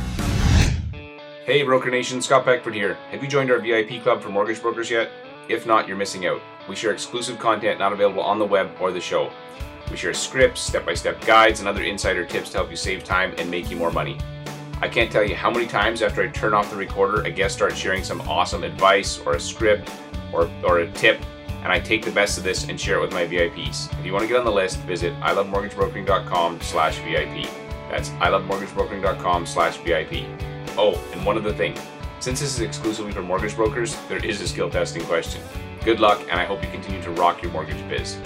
Hey, 1.46 1.64
Broker 1.64 1.92
Nation, 1.92 2.22
Scott 2.22 2.46
Peckford 2.46 2.74
here. 2.74 2.94
Have 3.12 3.22
you 3.22 3.28
joined 3.28 3.52
our 3.52 3.60
VIP 3.60 4.02
club 4.02 4.22
for 4.22 4.30
mortgage 4.30 4.62
brokers 4.62 4.90
yet? 4.90 5.10
If 5.50 5.66
not, 5.68 5.90
you're 5.90 5.98
missing 5.98 6.26
out. 6.26 6.42
We 6.70 6.76
share 6.78 6.94
exclusive 6.94 7.38
content 7.38 7.80
not 7.80 7.92
available 7.92 8.24
on 8.24 8.40
the 8.40 8.46
web 8.46 8.72
or 8.80 8.94
the 8.94 9.02
show. 9.02 9.30
We 9.92 9.98
share 9.98 10.14
scripts, 10.14 10.62
step 10.62 10.86
by 10.86 10.94
step 10.94 11.20
guides, 11.26 11.60
and 11.60 11.68
other 11.68 11.84
insider 11.84 12.26
tips 12.26 12.52
to 12.52 12.60
help 12.60 12.70
you 12.70 12.78
save 12.78 13.04
time 13.04 13.34
and 13.38 13.52
make 13.52 13.70
you 13.70 13.76
more 13.76 13.92
money. 13.92 14.18
I 14.84 14.90
can't 14.90 15.10
tell 15.10 15.24
you 15.24 15.34
how 15.34 15.50
many 15.50 15.66
times 15.66 16.02
after 16.02 16.22
I 16.22 16.28
turn 16.28 16.54
off 16.54 16.70
the 16.70 16.76
recorder, 16.76 17.22
a 17.22 17.32
guest 17.32 17.56
starts 17.56 17.78
sharing 17.78 18.04
some 18.04 18.20
awesome 18.28 18.66
advice 18.66 19.18
or 19.20 19.36
a 19.36 19.40
script 19.40 19.90
or, 20.34 20.52
or 20.62 20.80
a 20.80 20.92
tip, 20.92 21.22
and 21.64 21.72
I 21.72 21.80
take 21.80 22.04
the 22.04 22.12
best 22.12 22.38
of 22.38 22.44
this 22.44 22.68
and 22.68 22.78
share 22.78 22.98
it 22.98 23.02
with 23.02 23.14
my 23.14 23.26
VIPs. 23.26 23.98
If 23.98 24.06
you 24.06 24.12
want 24.12 24.24
to 24.24 24.28
get 24.28 24.36
on 24.36 24.44
the 24.44 24.52
list, 24.52 24.80
visit 24.80 25.18
ilovemortgagebrokering.com 25.22 26.60
slash 26.60 26.98
VIP. 26.98 27.50
That's 27.90 28.10
ilovemortgagebrokering.com 28.10 29.46
slash 29.46 29.78
VIP. 29.78 30.26
Oh, 30.78 31.02
and 31.14 31.26
one 31.26 31.38
other 31.38 31.54
thing. 31.54 31.78
Since 32.20 32.42
this 32.42 32.54
is 32.54 32.60
exclusively 32.60 33.14
for 33.14 33.22
mortgage 33.22 33.56
brokers, 33.56 33.96
there 34.10 34.24
is 34.26 34.42
a 34.42 34.48
skill 34.50 34.70
testing 34.70 35.04
question. 35.06 35.42
Good 35.86 36.02
luck, 36.02 36.20
and 36.30 36.42
I 36.42 36.44
hope 36.44 36.62
you 36.62 36.70
continue 36.72 37.02
to 37.04 37.12
rock 37.12 37.42
your 37.42 37.54
mortgage 37.54 37.88
biz. 37.88 38.18